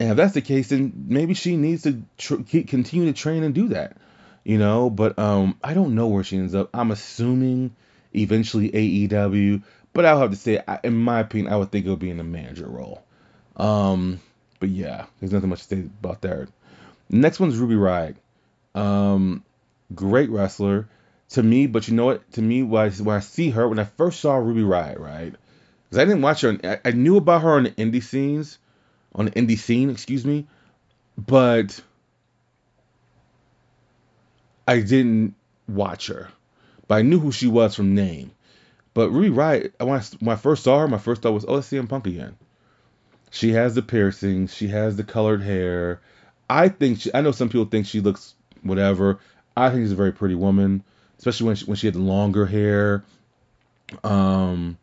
And 0.00 0.10
if 0.10 0.16
that's 0.16 0.34
the 0.34 0.40
case, 0.40 0.68
then 0.68 0.92
maybe 1.08 1.34
she 1.34 1.56
needs 1.56 1.82
to 1.82 2.02
tr- 2.16 2.36
continue 2.36 3.06
to 3.06 3.12
train 3.12 3.42
and 3.42 3.54
do 3.54 3.68
that 3.68 3.96
you 4.48 4.58
know. 4.58 4.90
But 4.90 5.18
um, 5.18 5.58
I 5.62 5.74
don't 5.74 5.94
know 5.94 6.08
where 6.08 6.24
she 6.24 6.38
ends 6.38 6.54
up. 6.54 6.70
I'm 6.74 6.90
assuming 6.90 7.76
eventually 8.16 8.70
AEW, 8.70 9.62
but 9.92 10.04
I'll 10.04 10.20
have 10.20 10.30
to 10.30 10.36
say, 10.36 10.60
in 10.82 10.96
my 10.96 11.20
opinion, 11.20 11.52
I 11.52 11.56
would 11.56 11.70
think 11.70 11.86
it 11.86 11.90
would 11.90 11.98
be 11.98 12.10
in 12.10 12.16
the 12.16 12.24
manager 12.24 12.66
role. 12.66 13.04
Um, 13.56 14.20
but 14.60 14.68
yeah, 14.68 15.06
there's 15.20 15.32
nothing 15.32 15.50
much 15.50 15.66
to 15.66 15.76
say 15.76 15.80
about 16.02 16.20
that. 16.22 16.48
Next 17.10 17.40
one's 17.40 17.56
Ruby 17.56 17.74
Riott. 17.74 18.16
Um, 18.74 19.44
great 19.94 20.30
wrestler 20.30 20.88
to 21.30 21.42
me, 21.42 21.66
but 21.66 21.88
you 21.88 21.94
know 21.94 22.06
what? 22.06 22.32
To 22.32 22.42
me, 22.42 22.62
when 22.62 22.86
I, 22.86 22.90
when 22.90 23.16
I 23.16 23.20
see 23.20 23.50
her, 23.50 23.68
when 23.68 23.78
I 23.78 23.84
first 23.84 24.20
saw 24.20 24.36
Ruby 24.36 24.62
Riott, 24.62 24.98
right? 24.98 25.34
Because 25.84 25.98
I 25.98 26.04
didn't 26.04 26.22
watch 26.22 26.42
her. 26.42 26.80
I, 26.84 26.90
knew 26.90 27.16
about 27.16 27.42
her 27.42 27.54
on 27.54 27.64
the 27.64 27.70
indie 27.72 28.02
scenes, 28.02 28.58
on 29.14 29.26
the 29.26 29.30
indie 29.32 29.58
scene, 29.58 29.90
excuse 29.90 30.24
me, 30.24 30.46
but 31.16 31.80
I 34.66 34.80
didn't 34.80 35.34
watch 35.66 36.08
her, 36.08 36.28
but 36.86 36.96
I 36.96 37.02
knew 37.02 37.18
who 37.18 37.32
she 37.32 37.46
was 37.46 37.74
from 37.74 37.94
name. 37.94 38.32
But 38.92 39.10
Ruby 39.10 39.30
Riott, 39.30 39.72
when 39.78 39.98
I, 39.98 40.02
when 40.20 40.34
I 40.34 40.36
first 40.36 40.64
saw 40.64 40.80
her, 40.80 40.88
my 40.88 40.98
first 40.98 41.22
thought 41.22 41.32
was, 41.32 41.44
oh, 41.46 41.56
that's 41.56 41.68
CM 41.70 41.88
Punk 41.88 42.06
again. 42.06 42.36
She 43.30 43.52
has 43.52 43.74
the 43.74 43.82
piercings, 43.82 44.54
she 44.54 44.68
has 44.68 44.96
the 44.96 45.04
colored 45.04 45.42
hair. 45.42 46.00
I 46.48 46.68
think 46.68 47.00
she, 47.00 47.10
I 47.12 47.20
know 47.20 47.32
some 47.32 47.48
people 47.48 47.66
think 47.66 47.86
she 47.86 48.00
looks 48.00 48.34
whatever. 48.62 49.18
I 49.56 49.70
think 49.70 49.82
she's 49.84 49.92
a 49.92 49.96
very 49.96 50.12
pretty 50.12 50.34
woman, 50.34 50.82
especially 51.18 51.46
when 51.48 51.56
she, 51.56 51.64
when 51.66 51.76
she 51.76 51.86
had 51.86 51.96
longer 51.96 52.46
hair. 52.46 53.04
Um, 54.04 54.78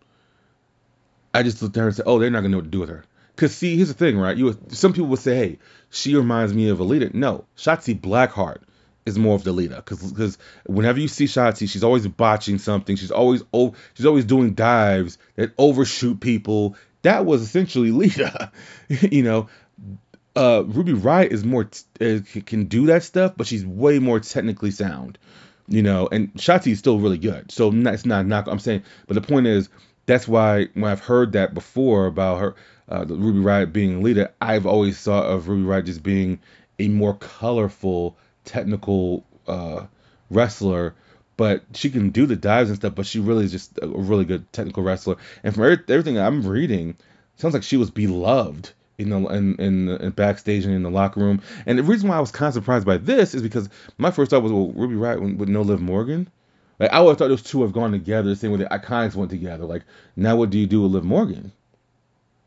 I 1.33 1.43
just 1.43 1.61
looked 1.61 1.77
at 1.77 1.81
her 1.81 1.87
and 1.87 1.95
said, 1.95 2.05
oh, 2.07 2.19
they're 2.19 2.29
not 2.29 2.39
gonna 2.39 2.49
know 2.49 2.57
what 2.57 2.65
to 2.65 2.71
do 2.71 2.79
with 2.79 2.89
her. 2.89 3.03
Cause 3.35 3.53
see, 3.53 3.75
here's 3.75 3.89
the 3.89 3.93
thing, 3.93 4.17
right? 4.17 4.37
You 4.37 4.57
some 4.69 4.93
people 4.93 5.07
would 5.07 5.19
say, 5.19 5.35
hey, 5.35 5.59
she 5.89 6.15
reminds 6.15 6.53
me 6.53 6.69
of 6.69 6.77
Alita. 6.77 7.13
No, 7.13 7.45
Shotzi 7.57 7.99
Blackheart 7.99 8.61
is 9.05 9.19
more 9.19 9.35
of 9.35 9.43
the 9.43 9.51
Lita 9.51 9.83
because 9.85 10.37
whenever 10.65 10.99
you 10.99 11.07
see 11.07 11.25
Shotzi, 11.25 11.69
she's 11.69 11.83
always 11.83 12.07
botching 12.07 12.57
something. 12.57 12.95
She's 12.95 13.11
always 13.11 13.43
oh 13.53 13.75
she's 13.93 14.05
always 14.05 14.25
doing 14.25 14.53
dives 14.53 15.17
that 15.35 15.51
overshoot 15.57 16.19
people. 16.19 16.75
That 17.05 17.23
was 17.25 17.41
essentially 17.41 17.91
Lita, 17.91 18.51
you 18.89 19.21
know. 19.21 19.47
Uh, 20.35 20.63
Ruby 20.65 20.91
Riott 20.91 21.31
is 21.31 21.45
more 21.45 21.65
t- 21.65 21.83
uh, 22.01 22.19
can 22.45 22.65
do 22.65 22.87
that 22.87 23.03
stuff, 23.03 23.33
but 23.37 23.45
she's 23.45 23.63
way 23.65 23.99
more 23.99 24.19
technically 24.19 24.71
sound, 24.71 25.19
you 25.67 25.83
know. 25.83 26.09
And 26.11 26.33
Shotzi 26.33 26.71
is 26.71 26.79
still 26.79 26.97
really 26.99 27.19
good, 27.19 27.51
so 27.51 27.71
it's 27.71 28.05
not 28.05 28.25
not. 28.25 28.47
I'm 28.47 28.59
saying, 28.59 28.83
but 29.07 29.13
the 29.13 29.21
point 29.21 29.45
is 29.45 29.69
that's 30.07 30.27
why 30.27 30.67
when 30.73 30.91
I've 30.91 30.99
heard 30.99 31.33
that 31.33 31.53
before 31.53 32.07
about 32.07 32.39
her, 32.39 32.55
uh, 32.89 33.05
Ruby 33.07 33.39
Riott 33.39 33.71
being 33.71 34.01
Lita, 34.01 34.31
I've 34.41 34.65
always 34.65 34.99
thought 34.99 35.27
of 35.27 35.47
Ruby 35.47 35.63
Riott 35.63 35.85
just 35.85 36.03
being 36.03 36.39
a 36.79 36.87
more 36.87 37.13
colorful 37.15 38.17
technical 38.45 39.25
uh, 39.47 39.85
wrestler, 40.31 40.95
but 41.37 41.63
she 41.73 41.89
can 41.89 42.09
do 42.09 42.25
the 42.25 42.35
dives 42.35 42.69
and 42.69 42.77
stuff. 42.77 42.95
But 42.95 43.05
she 43.05 43.19
really 43.19 43.45
is 43.45 43.51
just 43.51 43.77
a 43.81 43.87
really 43.87 44.25
good 44.25 44.51
technical 44.53 44.83
wrestler. 44.83 45.17
And 45.43 45.53
from 45.53 45.65
everything 45.65 46.17
I'm 46.17 46.47
reading, 46.47 46.95
sounds 47.37 47.53
like 47.53 47.63
she 47.63 47.77
was 47.77 47.91
beloved 47.91 48.71
in 48.97 49.09
the 49.09 49.17
in, 49.27 49.55
in, 49.55 49.89
in 49.89 50.11
backstage 50.11 50.65
and 50.65 50.73
in 50.73 50.83
the 50.83 50.89
locker 50.89 51.19
room. 51.19 51.41
And 51.65 51.77
the 51.77 51.83
reason 51.83 52.09
why 52.09 52.17
I 52.17 52.21
was 52.21 52.31
kind 52.31 52.47
of 52.47 52.53
surprised 52.53 52.85
by 52.85 52.97
this 52.97 53.33
is 53.33 53.41
because 53.41 53.69
my 53.97 54.11
first 54.11 54.31
thought 54.31 54.43
was, 54.43 54.51
well, 54.51 54.71
Ruby 54.71 54.95
Riott 54.95 55.37
with 55.37 55.49
no 55.49 55.61
Liv 55.61 55.81
Morgan. 55.81 56.29
Like 56.79 56.91
I 56.91 57.01
would 57.01 57.17
thought 57.17 57.29
those 57.29 57.43
two 57.43 57.61
have 57.61 57.73
gone 57.73 57.91
together, 57.91 58.29
the 58.29 58.35
same 58.35 58.51
way 58.51 58.57
the 58.57 58.65
Iconics 58.65 59.15
went 59.15 59.31
together. 59.31 59.65
Like 59.65 59.83
now, 60.15 60.35
what 60.35 60.49
do 60.49 60.59
you 60.59 60.67
do 60.67 60.81
with 60.81 60.91
Liv 60.91 61.05
Morgan? 61.05 61.51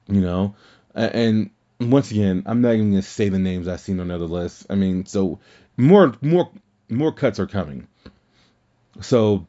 You 0.07 0.21
know, 0.21 0.55
and 0.95 1.51
once 1.81 2.11
again, 2.11 2.43
I'm 2.47 2.61
not 2.61 2.75
even 2.75 2.91
gonna 2.91 3.03
say 3.03 3.29
the 3.29 3.39
names 3.39 3.69
I've 3.69 3.81
seen 3.81 4.01
on 4.01 4.11
other 4.11 4.27
lists. 4.27 4.67
I 4.69 4.75
mean, 4.75 5.07
so 5.07 5.39
more 5.77 6.15
more 6.21 6.51
more 6.89 7.13
cuts 7.13 7.39
are 7.39 7.47
coming. 7.47 7.87
So, 9.01 9.47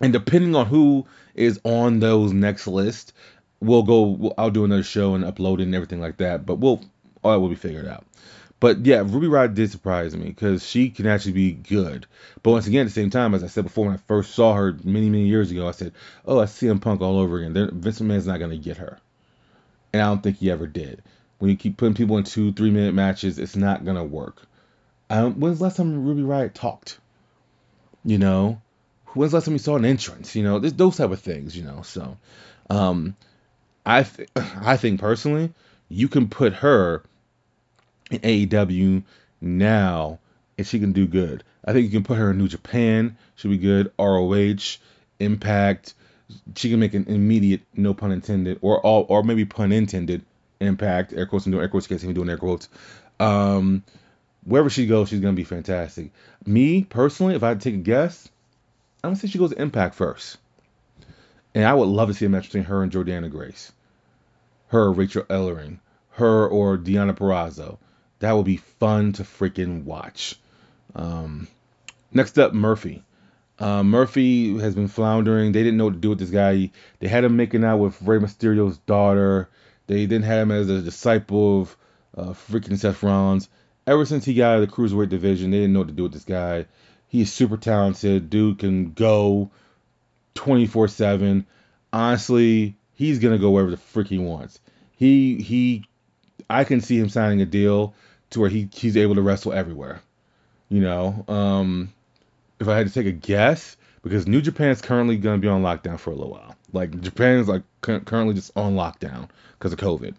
and 0.00 0.12
depending 0.12 0.54
on 0.54 0.66
who 0.66 1.06
is 1.34 1.60
on 1.64 2.00
those 2.00 2.32
next 2.32 2.66
list, 2.66 3.12
we'll 3.60 3.82
go. 3.82 4.34
I'll 4.38 4.50
do 4.50 4.64
another 4.64 4.82
show 4.82 5.14
and 5.14 5.24
upload 5.24 5.60
it 5.60 5.64
and 5.64 5.74
everything 5.74 6.00
like 6.00 6.18
that. 6.18 6.46
But 6.46 6.56
we'll 6.56 6.80
all 7.22 7.32
that 7.32 7.40
will 7.40 7.48
be 7.48 7.54
figured 7.54 7.86
out. 7.86 8.04
But 8.60 8.84
yeah, 8.84 8.98
Ruby 8.98 9.28
Riott 9.28 9.54
did 9.54 9.70
surprise 9.70 10.16
me 10.16 10.26
because 10.26 10.66
she 10.66 10.90
can 10.90 11.06
actually 11.06 11.32
be 11.32 11.52
good. 11.52 12.06
But 12.42 12.50
once 12.50 12.66
again, 12.66 12.80
at 12.80 12.84
the 12.88 12.92
same 12.92 13.10
time, 13.10 13.34
as 13.34 13.44
I 13.44 13.46
said 13.46 13.64
before, 13.64 13.86
when 13.86 13.94
I 13.94 13.98
first 14.08 14.34
saw 14.34 14.54
her 14.54 14.76
many, 14.82 15.08
many 15.08 15.26
years 15.26 15.50
ago, 15.52 15.68
I 15.68 15.72
said, 15.72 15.92
"Oh, 16.26 16.40
I 16.40 16.46
see 16.46 16.66
CM 16.66 16.80
Punk 16.80 17.00
all 17.00 17.18
over 17.18 17.38
again." 17.38 17.52
They're, 17.52 17.70
Vince 17.70 18.00
McMahon's 18.00 18.26
not 18.26 18.40
gonna 18.40 18.56
get 18.56 18.78
her, 18.78 18.98
and 19.92 20.02
I 20.02 20.06
don't 20.06 20.22
think 20.22 20.38
he 20.38 20.50
ever 20.50 20.66
did. 20.66 21.02
When 21.38 21.50
you 21.50 21.56
keep 21.56 21.76
putting 21.76 21.94
people 21.94 22.18
in 22.18 22.24
two, 22.24 22.52
three 22.52 22.70
minute 22.70 22.94
matches, 22.94 23.38
it's 23.38 23.54
not 23.54 23.84
gonna 23.84 24.04
work. 24.04 24.42
Um, 25.08 25.38
when's 25.38 25.58
the 25.58 25.64
last 25.64 25.76
time 25.76 26.04
Ruby 26.04 26.22
Riott 26.22 26.52
talked? 26.52 26.98
You 28.04 28.18
know, 28.18 28.60
when's 29.14 29.32
the 29.32 29.38
last 29.38 29.44
time 29.44 29.54
you 29.54 29.58
saw 29.58 29.76
an 29.76 29.84
entrance? 29.84 30.34
You 30.34 30.42
know, 30.42 30.58
those 30.58 30.96
type 30.96 31.10
of 31.10 31.20
things. 31.20 31.56
You 31.56 31.64
know, 31.64 31.82
so 31.82 32.16
um, 32.70 33.16
I 33.84 34.02
th- 34.02 34.28
I 34.36 34.76
think 34.76 35.00
personally, 35.00 35.52
you 35.88 36.08
can 36.08 36.28
put 36.28 36.54
her 36.54 37.02
in 38.10 38.20
AEW 38.20 39.02
now, 39.40 40.18
and 40.56 40.66
she 40.66 40.78
can 40.78 40.92
do 40.92 41.06
good. 41.06 41.44
I 41.64 41.72
think 41.72 41.84
you 41.84 41.90
can 41.90 42.04
put 42.04 42.18
her 42.18 42.30
in 42.30 42.38
New 42.38 42.48
Japan, 42.48 43.16
she'll 43.34 43.50
be 43.50 43.58
good. 43.58 43.92
ROH, 43.98 44.78
Impact, 45.20 45.94
she 46.56 46.70
can 46.70 46.78
make 46.80 46.94
an 46.94 47.04
immediate, 47.08 47.62
no 47.74 47.94
pun 47.94 48.12
intended, 48.12 48.58
or 48.62 48.80
all, 48.80 49.06
or 49.08 49.22
maybe 49.22 49.44
pun 49.44 49.72
intended, 49.72 50.24
impact. 50.60 51.12
Air 51.12 51.26
quotes 51.26 51.46
and 51.46 51.52
doing 51.52 51.62
air 51.62 51.68
quotes, 51.68 51.86
can't 51.86 52.00
see 52.00 52.06
me 52.06 52.12
doing 52.14 52.30
air 52.30 52.36
quotes. 52.36 52.68
Um, 53.20 53.82
wherever 54.44 54.70
she 54.70 54.86
goes, 54.86 55.08
she's 55.08 55.20
gonna 55.20 55.34
be 55.34 55.44
fantastic. 55.44 56.10
Me 56.46 56.84
personally, 56.84 57.34
if 57.34 57.42
I 57.42 57.48
had 57.48 57.60
to 57.60 57.70
take 57.70 57.78
a 57.78 57.82
guess, 57.82 58.28
I'm 59.02 59.10
gonna 59.10 59.16
say 59.16 59.28
she 59.28 59.38
goes 59.38 59.50
to 59.50 59.60
Impact 59.60 59.94
first. 59.94 60.38
And 61.54 61.64
I 61.64 61.74
would 61.74 61.88
love 61.88 62.08
to 62.08 62.14
see 62.14 62.26
a 62.26 62.28
match 62.28 62.44
between 62.44 62.64
her 62.64 62.82
and 62.82 62.92
Jordynne 62.92 63.30
Grace. 63.30 63.72
Her 64.68 64.92
Rachel 64.92 65.22
Ellering. 65.24 65.78
Her 66.10 66.46
or 66.46 66.76
Deonna 66.76 67.16
Purrazzo. 67.16 67.78
That 68.18 68.32
would 68.32 68.44
be 68.44 68.56
fun 68.56 69.12
to 69.14 69.22
freaking 69.22 69.84
watch. 69.84 70.36
Um, 70.94 71.48
next 72.12 72.38
up, 72.38 72.52
Murphy. 72.52 73.04
Uh, 73.58 73.82
Murphy 73.82 74.58
has 74.58 74.74
been 74.74 74.88
floundering. 74.88 75.52
They 75.52 75.62
didn't 75.62 75.78
know 75.78 75.86
what 75.86 75.94
to 75.94 76.00
do 76.00 76.10
with 76.10 76.18
this 76.18 76.30
guy. 76.30 76.70
They 77.00 77.08
had 77.08 77.24
him 77.24 77.36
making 77.36 77.64
out 77.64 77.78
with 77.78 78.00
Rey 78.02 78.18
Mysterio's 78.18 78.78
daughter. 78.78 79.48
They 79.86 80.06
then 80.06 80.22
had 80.22 80.42
him 80.42 80.50
as 80.50 80.68
a 80.68 80.82
disciple 80.82 81.62
of 81.62 81.76
uh, 82.16 82.32
freaking 82.32 82.78
Seth 82.78 83.02
Rollins. 83.02 83.48
Ever 83.86 84.04
since 84.04 84.24
he 84.24 84.34
got 84.34 84.56
out 84.56 84.62
of 84.62 84.68
the 84.68 84.74
cruiserweight 84.74 85.08
division, 85.08 85.50
they 85.50 85.58
didn't 85.58 85.72
know 85.72 85.80
what 85.80 85.88
to 85.88 85.94
do 85.94 86.02
with 86.04 86.12
this 86.12 86.24
guy. 86.24 86.66
He's 87.08 87.32
super 87.32 87.56
talented. 87.56 88.30
Dude 88.30 88.58
can 88.58 88.92
go 88.92 89.50
24 90.34 90.88
7. 90.88 91.46
Honestly, 91.92 92.76
he's 92.94 93.18
gonna 93.18 93.38
go 93.38 93.50
wherever 93.50 93.70
the 93.70 93.76
frick 93.76 94.08
he 94.08 94.18
wants. 94.18 94.60
He 94.96 95.36
he, 95.36 95.84
I 96.50 96.64
can 96.64 96.80
see 96.80 96.98
him 96.98 97.08
signing 97.08 97.40
a 97.40 97.46
deal 97.46 97.94
to 98.30 98.40
where 98.40 98.50
he 98.50 98.68
he's 98.72 98.96
able 98.96 99.14
to 99.14 99.22
wrestle 99.22 99.52
everywhere. 99.52 100.02
You 100.68 100.82
know, 100.82 101.24
um, 101.28 101.92
if 102.60 102.68
I 102.68 102.76
had 102.76 102.86
to 102.86 102.92
take 102.92 103.06
a 103.06 103.12
guess, 103.12 103.76
because 104.02 104.26
New 104.26 104.42
Japan 104.42 104.68
is 104.68 104.82
currently 104.82 105.16
gonna 105.16 105.38
be 105.38 105.48
on 105.48 105.62
lockdown 105.62 105.98
for 105.98 106.10
a 106.10 106.14
little 106.14 106.32
while. 106.32 106.54
Like 106.72 107.00
Japan 107.00 107.38
is 107.38 107.48
like 107.48 107.62
currently 107.80 108.34
just 108.34 108.52
on 108.54 108.74
lockdown 108.74 109.28
because 109.58 109.72
of 109.72 109.78
COVID. 109.78 110.14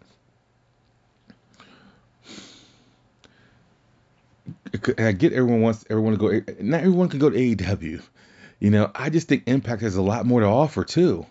And 4.97 5.07
I 5.07 5.11
get 5.11 5.33
everyone 5.33 5.61
wants 5.61 5.85
everyone 5.89 6.13
to 6.13 6.17
go. 6.17 6.27
Eh, 6.27 6.41
not 6.59 6.81
everyone 6.81 7.09
can 7.09 7.19
go 7.19 7.29
to 7.29 7.37
AEW. 7.37 8.01
You 8.59 8.69
know, 8.69 8.91
I 8.93 9.09
just 9.09 9.27
think 9.27 9.43
Impact 9.47 9.81
has 9.81 9.95
a 9.95 10.01
lot 10.01 10.25
more 10.25 10.41
to 10.41 10.45
offer 10.45 10.83
too. 10.83 11.25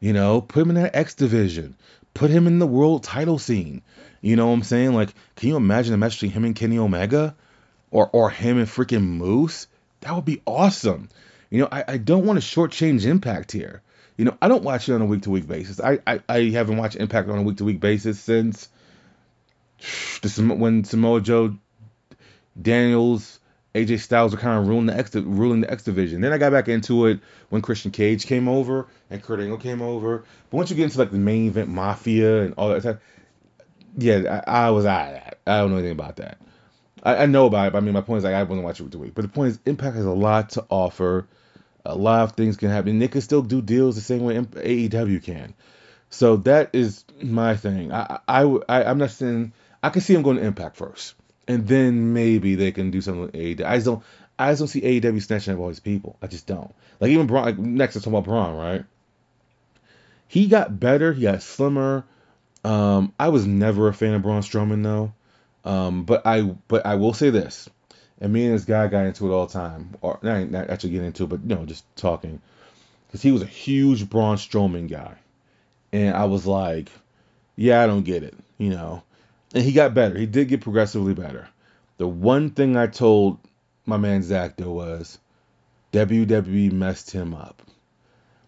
You 0.00 0.12
know, 0.12 0.40
put 0.40 0.62
him 0.62 0.70
in 0.70 0.76
that 0.76 0.96
X 0.96 1.14
division. 1.14 1.76
Put 2.14 2.30
him 2.30 2.46
in 2.46 2.58
the 2.58 2.66
world 2.66 3.04
title 3.04 3.38
scene. 3.38 3.82
You 4.20 4.36
know 4.36 4.48
what 4.48 4.54
I'm 4.54 4.62
saying? 4.62 4.94
Like, 4.94 5.14
can 5.36 5.48
you 5.48 5.56
imagine 5.56 5.94
a 5.94 5.96
match 5.96 6.14
between 6.14 6.32
him 6.32 6.44
and 6.44 6.54
Kenny 6.54 6.78
Omega? 6.78 7.34
Or 7.90 8.08
or 8.12 8.30
him 8.30 8.58
and 8.58 8.66
freaking 8.66 9.02
Moose? 9.02 9.66
That 10.00 10.14
would 10.14 10.24
be 10.24 10.42
awesome. 10.46 11.08
You 11.50 11.60
know, 11.60 11.68
I, 11.70 11.84
I 11.86 11.96
don't 11.98 12.24
want 12.24 12.42
to 12.42 12.46
shortchange 12.46 13.04
Impact 13.04 13.52
here. 13.52 13.82
You 14.16 14.24
know, 14.26 14.36
I 14.40 14.48
don't 14.48 14.62
watch 14.62 14.88
it 14.88 14.94
on 14.94 15.02
a 15.02 15.06
week 15.06 15.22
to 15.22 15.30
week 15.30 15.46
basis. 15.46 15.80
I, 15.80 15.98
I, 16.06 16.20
I 16.28 16.40
haven't 16.50 16.76
watched 16.76 16.96
Impact 16.96 17.28
on 17.28 17.38
a 17.38 17.42
week 17.42 17.58
to 17.58 17.64
week 17.64 17.80
basis 17.80 18.20
since 18.20 18.68
the, 20.22 20.54
when 20.54 20.84
Samoa 20.84 21.20
Joe, 21.20 21.56
Daniels, 22.60 23.40
AJ 23.74 24.00
Styles 24.00 24.32
were 24.32 24.38
kind 24.38 24.58
of 24.58 24.68
ruling 24.68 24.86
the 24.86 24.96
X 24.96 25.14
ruling 25.14 25.62
the 25.62 25.70
X 25.70 25.82
division. 25.84 26.20
Then 26.20 26.32
I 26.32 26.38
got 26.38 26.52
back 26.52 26.68
into 26.68 27.06
it 27.06 27.20
when 27.48 27.62
Christian 27.62 27.90
Cage 27.90 28.26
came 28.26 28.48
over 28.48 28.86
and 29.10 29.22
Kurt 29.22 29.40
Angle 29.40 29.58
came 29.58 29.80
over. 29.80 30.24
But 30.50 30.56
once 30.56 30.70
you 30.70 30.76
get 30.76 30.84
into 30.84 30.98
like 30.98 31.10
the 31.10 31.18
main 31.18 31.46
event 31.46 31.68
Mafia 31.68 32.42
and 32.42 32.54
all 32.58 32.68
that 32.68 32.82
stuff, 32.82 32.98
yeah, 33.96 34.42
I, 34.46 34.66
I 34.66 34.70
was 34.70 34.84
out 34.84 35.08
of 35.08 35.14
that. 35.14 35.38
I 35.46 35.58
don't 35.58 35.70
know 35.70 35.76
anything 35.76 35.92
about 35.92 36.16
that. 36.16 36.38
I, 37.02 37.16
I 37.16 37.26
know 37.26 37.46
about 37.46 37.68
it, 37.68 37.72
but 37.72 37.78
I 37.78 37.80
mean, 37.80 37.94
my 37.94 38.00
point 38.00 38.18
is 38.18 38.24
like 38.24 38.34
I 38.34 38.42
wasn't 38.42 38.64
watching 38.64 38.86
it 38.86 38.92
to 38.92 38.98
week. 38.98 39.14
But 39.14 39.22
the 39.22 39.28
point 39.28 39.50
is, 39.50 39.58
Impact 39.66 39.96
has 39.96 40.04
a 40.04 40.10
lot 40.10 40.50
to 40.50 40.66
offer. 40.68 41.26
A 41.84 41.96
lot 41.96 42.22
of 42.22 42.32
things 42.32 42.56
can 42.56 42.68
happen. 42.68 42.98
They 42.98 43.08
can 43.08 43.22
still 43.22 43.42
do 43.42 43.60
deals 43.60 43.96
the 43.96 44.02
same 44.02 44.22
way 44.22 44.36
AEW 44.36 45.22
can. 45.22 45.52
So 46.10 46.36
that 46.36 46.70
is 46.74 47.04
my 47.20 47.56
thing. 47.56 47.92
I, 47.92 48.20
I, 48.28 48.42
I 48.68 48.84
I'm 48.84 48.98
not 48.98 49.10
saying 49.10 49.52
I 49.82 49.88
can 49.88 50.02
see 50.02 50.14
him 50.14 50.22
going 50.22 50.36
to 50.36 50.44
Impact 50.44 50.76
first, 50.76 51.14
and 51.48 51.66
then 51.66 52.12
maybe 52.12 52.54
they 52.54 52.72
can 52.72 52.90
do 52.90 53.00
something 53.00 53.22
with 53.22 53.32
AEW. 53.32 53.64
I 53.64 53.74
just 53.76 53.86
don't. 53.86 54.02
I 54.38 54.50
just 54.50 54.60
don't 54.60 54.68
see 54.68 54.80
AEW 54.80 55.22
snatching 55.22 55.54
up 55.54 55.60
all 55.60 55.68
these 55.68 55.80
people. 55.80 56.16
I 56.22 56.26
just 56.26 56.46
don't. 56.46 56.74
Like 57.00 57.10
even 57.10 57.26
Braun. 57.26 57.44
Like 57.44 57.58
next, 57.58 57.94
let's 57.94 58.04
talk 58.04 58.12
about 58.12 58.24
Braun, 58.24 58.56
right? 58.56 58.84
He 60.28 60.46
got 60.46 60.80
better. 60.80 61.12
He 61.12 61.22
got 61.22 61.42
slimmer. 61.42 62.04
Um, 62.64 63.12
I 63.18 63.28
was 63.28 63.46
never 63.46 63.88
a 63.88 63.94
fan 63.94 64.14
of 64.14 64.22
Braun 64.22 64.42
Strowman 64.42 64.82
though. 64.82 65.12
Um, 65.64 66.04
but 66.04 66.26
I 66.26 66.42
but 66.42 66.86
I 66.86 66.96
will 66.96 67.12
say 67.12 67.30
this, 67.30 67.68
and 68.20 68.32
me 68.32 68.46
and 68.46 68.54
this 68.54 68.64
guy 68.64 68.88
got 68.88 69.06
into 69.06 69.30
it 69.30 69.34
all 69.34 69.46
the 69.46 69.52
time, 69.52 69.94
or 70.00 70.18
not, 70.22 70.50
not 70.50 70.70
actually 70.70 70.90
getting 70.90 71.08
into 71.08 71.24
it, 71.24 71.28
but 71.28 71.40
you 71.42 71.54
know, 71.54 71.64
just 71.66 71.84
talking, 71.96 72.40
because 73.06 73.22
he 73.22 73.30
was 73.30 73.42
a 73.42 73.46
huge 73.46 74.08
Braun 74.08 74.36
Strowman 74.36 74.88
guy, 74.88 75.14
and 75.92 76.16
I 76.16 76.24
was 76.24 76.46
like, 76.46 76.90
yeah, 77.54 77.82
I 77.82 77.86
don't 77.86 78.02
get 78.02 78.24
it, 78.24 78.34
you 78.58 78.70
know, 78.70 79.02
and 79.54 79.62
he 79.62 79.72
got 79.72 79.94
better. 79.94 80.18
He 80.18 80.26
did 80.26 80.48
get 80.48 80.60
progressively 80.60 81.14
better. 81.14 81.48
The 81.98 82.08
one 82.08 82.50
thing 82.50 82.76
I 82.76 82.86
told 82.86 83.38
my 83.86 83.96
man 83.96 84.22
Zach 84.22 84.56
though 84.56 84.72
was, 84.72 85.18
WWE 85.92 86.72
messed 86.72 87.10
him 87.10 87.34
up 87.34 87.62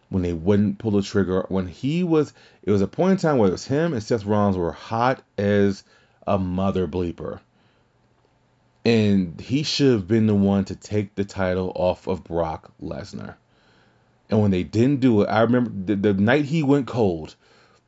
when 0.08 0.22
they 0.22 0.32
wouldn't 0.32 0.78
pull 0.78 0.92
the 0.92 1.02
trigger. 1.02 1.44
When 1.48 1.66
he 1.66 2.04
was, 2.04 2.32
it 2.62 2.70
was 2.70 2.82
a 2.82 2.86
point 2.86 3.12
in 3.12 3.18
time 3.18 3.38
where 3.38 3.48
it 3.48 3.52
was 3.52 3.66
him 3.66 3.92
and 3.92 4.02
Seth 4.02 4.24
Rollins 4.24 4.56
were 4.56 4.72
hot 4.72 5.22
as 5.36 5.84
a 6.26 6.38
mother 6.38 6.86
bleeper. 6.86 7.40
And 8.84 9.40
he 9.40 9.62
should 9.62 9.92
have 9.92 10.08
been 10.08 10.26
the 10.26 10.34
one 10.34 10.64
to 10.66 10.76
take 10.76 11.14
the 11.14 11.24
title 11.24 11.72
off 11.74 12.06
of 12.06 12.24
Brock 12.24 12.70
Lesnar. 12.82 13.34
And 14.30 14.40
when 14.40 14.50
they 14.50 14.62
didn't 14.62 15.00
do 15.00 15.22
it, 15.22 15.26
I 15.26 15.40
remember 15.42 15.70
the, 15.70 15.96
the 15.96 16.14
night 16.14 16.44
he 16.44 16.62
went 16.62 16.86
cold 16.86 17.34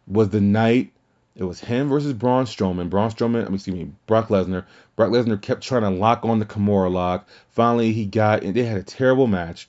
was 0.07 0.31
the 0.31 0.40
night 0.40 0.92
it 1.37 1.44
was 1.44 1.61
him 1.61 1.90
versus 1.90 2.14
Braun 2.14 2.46
Strowman. 2.46 2.88
Braun 2.88 3.11
Strowman, 3.11 3.42
I 3.42 3.44
mean, 3.44 3.55
excuse 3.55 3.77
me, 3.77 3.90
Brock 4.07 4.29
Lesnar. 4.29 4.64
Brock 4.96 5.11
Lesnar 5.11 5.40
kept 5.40 5.62
trying 5.62 5.83
to 5.83 5.90
lock 5.90 6.25
on 6.25 6.38
the 6.38 6.46
Kimura 6.46 6.90
lock. 6.90 7.29
Finally, 7.51 7.92
he 7.92 8.07
got, 8.07 8.42
and 8.42 8.55
they 8.55 8.62
had 8.62 8.79
a 8.79 8.83
terrible 8.83 9.27
match. 9.27 9.68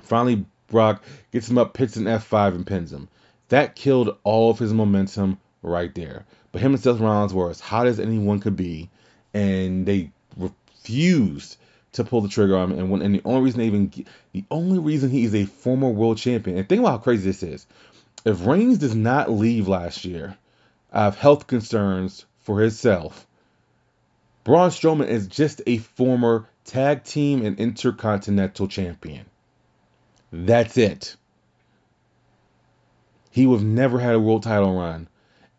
Finally, 0.00 0.46
Brock 0.68 1.02
gets 1.32 1.50
him 1.50 1.58
up, 1.58 1.74
pits 1.74 1.96
an 1.96 2.04
F5, 2.04 2.54
and 2.54 2.66
pins 2.66 2.92
him. 2.92 3.08
That 3.48 3.74
killed 3.74 4.16
all 4.22 4.50
of 4.50 4.60
his 4.60 4.72
momentum 4.72 5.38
right 5.62 5.92
there. 5.92 6.24
But 6.52 6.62
him 6.62 6.72
and 6.72 6.82
Seth 6.82 7.00
Rollins 7.00 7.34
were 7.34 7.50
as 7.50 7.60
hot 7.60 7.88
as 7.88 7.98
anyone 7.98 8.38
could 8.38 8.56
be, 8.56 8.88
and 9.34 9.86
they 9.86 10.10
refused 10.36 11.56
to 11.92 12.04
pull 12.04 12.20
the 12.20 12.28
trigger 12.28 12.56
on 12.56 12.70
him. 12.70 12.78
And 12.78 12.90
when, 12.90 13.02
and 13.02 13.14
the 13.14 13.22
only 13.24 13.42
reason 13.42 13.60
they 13.60 13.66
even 13.66 13.92
the 14.32 14.44
only 14.50 14.78
reason 14.78 15.10
he 15.10 15.24
is 15.24 15.34
a 15.34 15.46
former 15.46 15.88
world 15.88 16.18
champion. 16.18 16.56
And 16.58 16.68
think 16.68 16.80
about 16.80 16.90
how 16.90 16.98
crazy 16.98 17.24
this 17.24 17.42
is. 17.42 17.66
If 18.24 18.46
Reigns 18.46 18.78
does 18.78 18.94
not 18.94 19.30
leave 19.30 19.68
last 19.68 20.04
year, 20.04 20.36
I 20.96 21.04
have 21.04 21.18
health 21.18 21.46
concerns 21.46 22.24
for 22.38 22.58
himself. 22.58 23.26
Braun 24.44 24.70
Strowman 24.70 25.08
is 25.08 25.26
just 25.26 25.60
a 25.66 25.76
former 25.76 26.48
tag 26.64 27.04
team 27.04 27.44
and 27.44 27.60
intercontinental 27.60 28.66
champion. 28.66 29.26
That's 30.32 30.78
it. 30.78 31.16
He 33.30 33.46
would 33.46 33.58
have 33.58 33.66
never 33.66 33.98
had 33.98 34.14
a 34.14 34.18
world 34.18 34.44
title 34.44 34.74
run. 34.74 35.06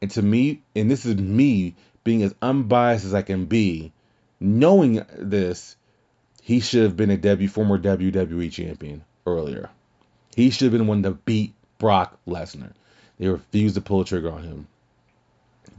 And 0.01 0.09
to 0.09 0.23
me, 0.23 0.63
and 0.75 0.89
this 0.89 1.05
is 1.05 1.17
me 1.17 1.75
being 2.03 2.23
as 2.23 2.33
unbiased 2.41 3.05
as 3.05 3.13
I 3.13 3.21
can 3.21 3.45
be, 3.45 3.93
knowing 4.39 5.05
this, 5.19 5.75
he 6.41 6.61
should 6.61 6.81
have 6.81 6.97
been 6.97 7.11
a 7.11 7.17
W 7.17 7.47
former 7.47 7.77
WWE 7.77 8.51
champion 8.51 9.03
earlier. 9.27 9.69
He 10.35 10.49
should 10.49 10.71
have 10.71 10.79
been 10.79 10.87
one 10.87 11.03
to 11.03 11.11
beat 11.11 11.53
Brock 11.77 12.17
Lesnar. 12.27 12.73
They 13.19 13.27
refused 13.27 13.75
to 13.75 13.81
pull 13.81 13.99
the 13.99 14.05
trigger 14.05 14.31
on 14.31 14.41
him. 14.41 14.67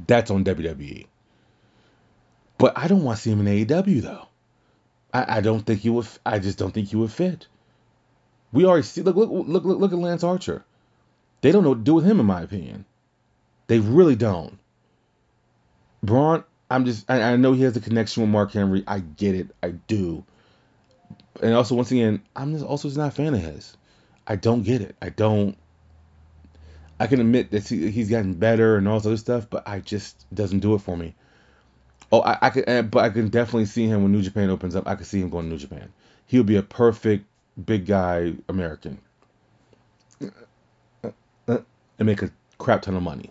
That's 0.07 0.31
on 0.31 0.45
WWE. 0.45 1.07
But 2.59 2.77
I 2.77 2.89
don't 2.89 3.05
want 3.05 3.19
to 3.19 3.23
see 3.23 3.31
him 3.31 3.47
in 3.47 3.67
AEW 3.67 4.03
though. 4.03 4.27
I, 5.13 5.39
I 5.39 5.41
don't 5.41 5.61
think 5.61 5.81
he 5.81 5.91
would. 5.91 6.07
I 6.27 6.39
just 6.39 6.59
don't 6.59 6.73
think 6.73 6.89
he 6.89 6.97
would 6.97 7.13
fit. 7.13 7.47
We 8.53 8.65
already 8.65 8.83
see. 8.83 9.03
Look, 9.03 9.17
look, 9.17 9.31
look, 9.31 9.65
look, 9.65 9.79
look 9.79 9.93
at 9.93 9.99
Lance 9.99 10.25
Archer. 10.25 10.65
They 11.41 11.53
don't 11.53 11.63
know 11.63 11.71
what 11.71 11.79
to 11.79 11.85
do 11.85 11.95
with 11.95 12.05
him, 12.05 12.21
in 12.21 12.27
my 12.27 12.43
opinion. 12.43 12.85
They 13.69 13.79
really 13.79 14.17
don't. 14.17 14.59
Braun, 16.03 16.45
I'm 16.71 16.85
just, 16.85 17.09
I, 17.11 17.23
I 17.23 17.37
know 17.37 17.53
he 17.53 17.63
has 17.63 17.77
a 17.77 17.81
connection 17.81 18.23
with 18.23 18.31
Mark 18.31 18.53
Henry. 18.53 18.83
I 18.87 19.01
get 19.01 19.35
it. 19.35 19.49
I 19.63 19.71
do. 19.71 20.25
And 21.43 21.55
also, 21.55 21.75
once 21.75 21.91
again, 21.93 22.23
I'm 22.35 22.53
just 22.53 22.65
also 22.65 22.89
just 22.89 22.99
not 22.99 23.09
a 23.09 23.11
fan 23.13 23.35
of 23.35 23.41
his. 23.41 23.77
I 24.27 24.37
don't 24.37 24.63
get 24.63 24.83
it. 24.83 24.97
I 25.01 25.11
don't. 25.11 25.57
I 27.01 27.07
can 27.07 27.21
admit 27.21 27.51
that 27.53 27.69
he, 27.69 27.91
he's 27.91 28.11
gotten 28.11 28.35
better 28.35 28.77
and 28.77 28.89
all 28.89 28.99
this 28.99 29.07
other 29.07 29.17
stuff, 29.17 29.49
but 29.49 29.67
I 29.67 29.81
just 29.81 30.27
doesn't 30.35 30.61
do 30.61 30.75
it 30.75 30.81
for 30.81 30.97
me. 30.97 31.15
Oh, 32.11 32.23
I, 32.23 32.39
I 32.43 32.51
can, 32.51 32.69
eh, 32.69 32.83
but 32.83 33.05
I 33.05 33.11
can 33.11 33.29
definitely 33.29 33.67
see 33.67 33.87
him 33.87 34.03
when 34.03 34.13
New 34.13 34.23
Japan 34.23 34.51
opens 34.51 34.75
up. 34.75 34.89
I 34.89 34.95
can 34.95 35.05
see 35.05 35.21
him 35.21 35.31
going 35.31 35.47
to 35.47 35.51
New 35.51 35.59
Japan. 35.59 35.93
He 36.27 36.39
would 36.39 36.47
be 36.47 36.57
a 36.57 36.63
perfect 36.63 37.27
big 37.65 37.87
guy 37.87 38.35
American 38.49 38.99
and 41.99 42.07
make 42.07 42.23
a 42.23 42.31
crap 42.59 42.83
ton 42.83 42.97
of 42.97 43.03
money. 43.03 43.31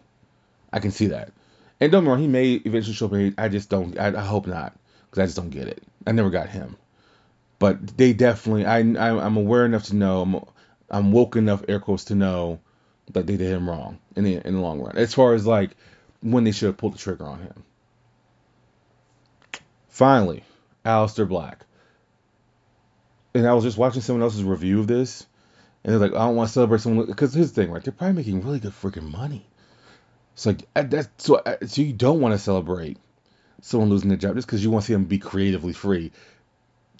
I 0.71 0.79
can 0.79 0.91
see 0.91 1.07
that. 1.07 1.31
And 1.79 1.91
don't 1.91 2.03
get 2.03 2.07
me 2.07 2.11
wrong, 2.11 2.21
he 2.21 2.27
may 2.27 2.53
eventually 2.53 2.95
show 2.95 3.07
up. 3.07 3.33
I 3.37 3.49
just 3.49 3.69
don't. 3.69 3.97
I, 3.99 4.07
I 4.07 4.25
hope 4.25 4.47
not, 4.47 4.75
because 5.09 5.21
I 5.21 5.25
just 5.25 5.37
don't 5.37 5.49
get 5.49 5.67
it. 5.67 5.83
I 6.05 6.11
never 6.11 6.29
got 6.29 6.49
him. 6.49 6.75
But 7.59 7.97
they 7.97 8.13
definitely. 8.13 8.65
I, 8.65 8.77
I 8.77 9.25
am 9.25 9.37
aware 9.37 9.65
enough 9.65 9.85
to 9.85 9.95
know. 9.95 10.21
I'm, 10.21 10.43
I'm 10.89 11.11
woke 11.11 11.35
enough, 11.35 11.63
air 11.67 11.79
quotes, 11.79 12.05
to 12.05 12.15
know 12.15 12.59
that 13.11 13.25
they 13.27 13.37
did 13.37 13.51
him 13.51 13.69
wrong 13.69 13.99
in 14.15 14.23
the 14.23 14.35
in 14.45 14.55
the 14.55 14.59
long 14.59 14.81
run. 14.81 14.97
As 14.97 15.13
far 15.13 15.33
as 15.33 15.45
like 15.45 15.71
when 16.21 16.43
they 16.43 16.51
should 16.51 16.67
have 16.67 16.77
pulled 16.77 16.93
the 16.93 16.99
trigger 16.99 17.25
on 17.25 17.39
him. 17.39 17.63
Finally, 19.89 20.43
Aleister 20.85 21.27
Black. 21.27 21.65
And 23.33 23.47
I 23.47 23.53
was 23.53 23.63
just 23.63 23.77
watching 23.77 24.01
someone 24.01 24.23
else's 24.23 24.43
review 24.43 24.79
of 24.79 24.87
this, 24.87 25.25
and 25.83 25.93
they're 25.93 25.99
like, 25.99 26.13
I 26.13 26.25
don't 26.25 26.35
want 26.35 26.49
to 26.49 26.53
celebrate 26.53 26.81
someone 26.81 27.05
because 27.05 27.33
the 27.33 27.47
thing, 27.47 27.71
right? 27.71 27.83
They're 27.83 27.93
probably 27.93 28.15
making 28.15 28.41
really 28.43 28.59
good 28.59 28.73
freaking 28.73 29.11
money. 29.11 29.45
It's 30.33 30.45
like 30.45 30.67
that's 30.73 31.09
so. 31.17 31.41
So 31.65 31.81
you 31.81 31.93
don't 31.93 32.19
want 32.19 32.33
to 32.33 32.39
celebrate 32.39 32.97
someone 33.61 33.89
losing 33.89 34.09
their 34.09 34.17
job 34.17 34.35
just 34.35 34.47
because 34.47 34.63
you 34.63 34.69
want 34.69 34.83
to 34.83 34.87
see 34.87 34.93
them 34.93 35.05
be 35.05 35.17
creatively 35.17 35.73
free. 35.73 36.11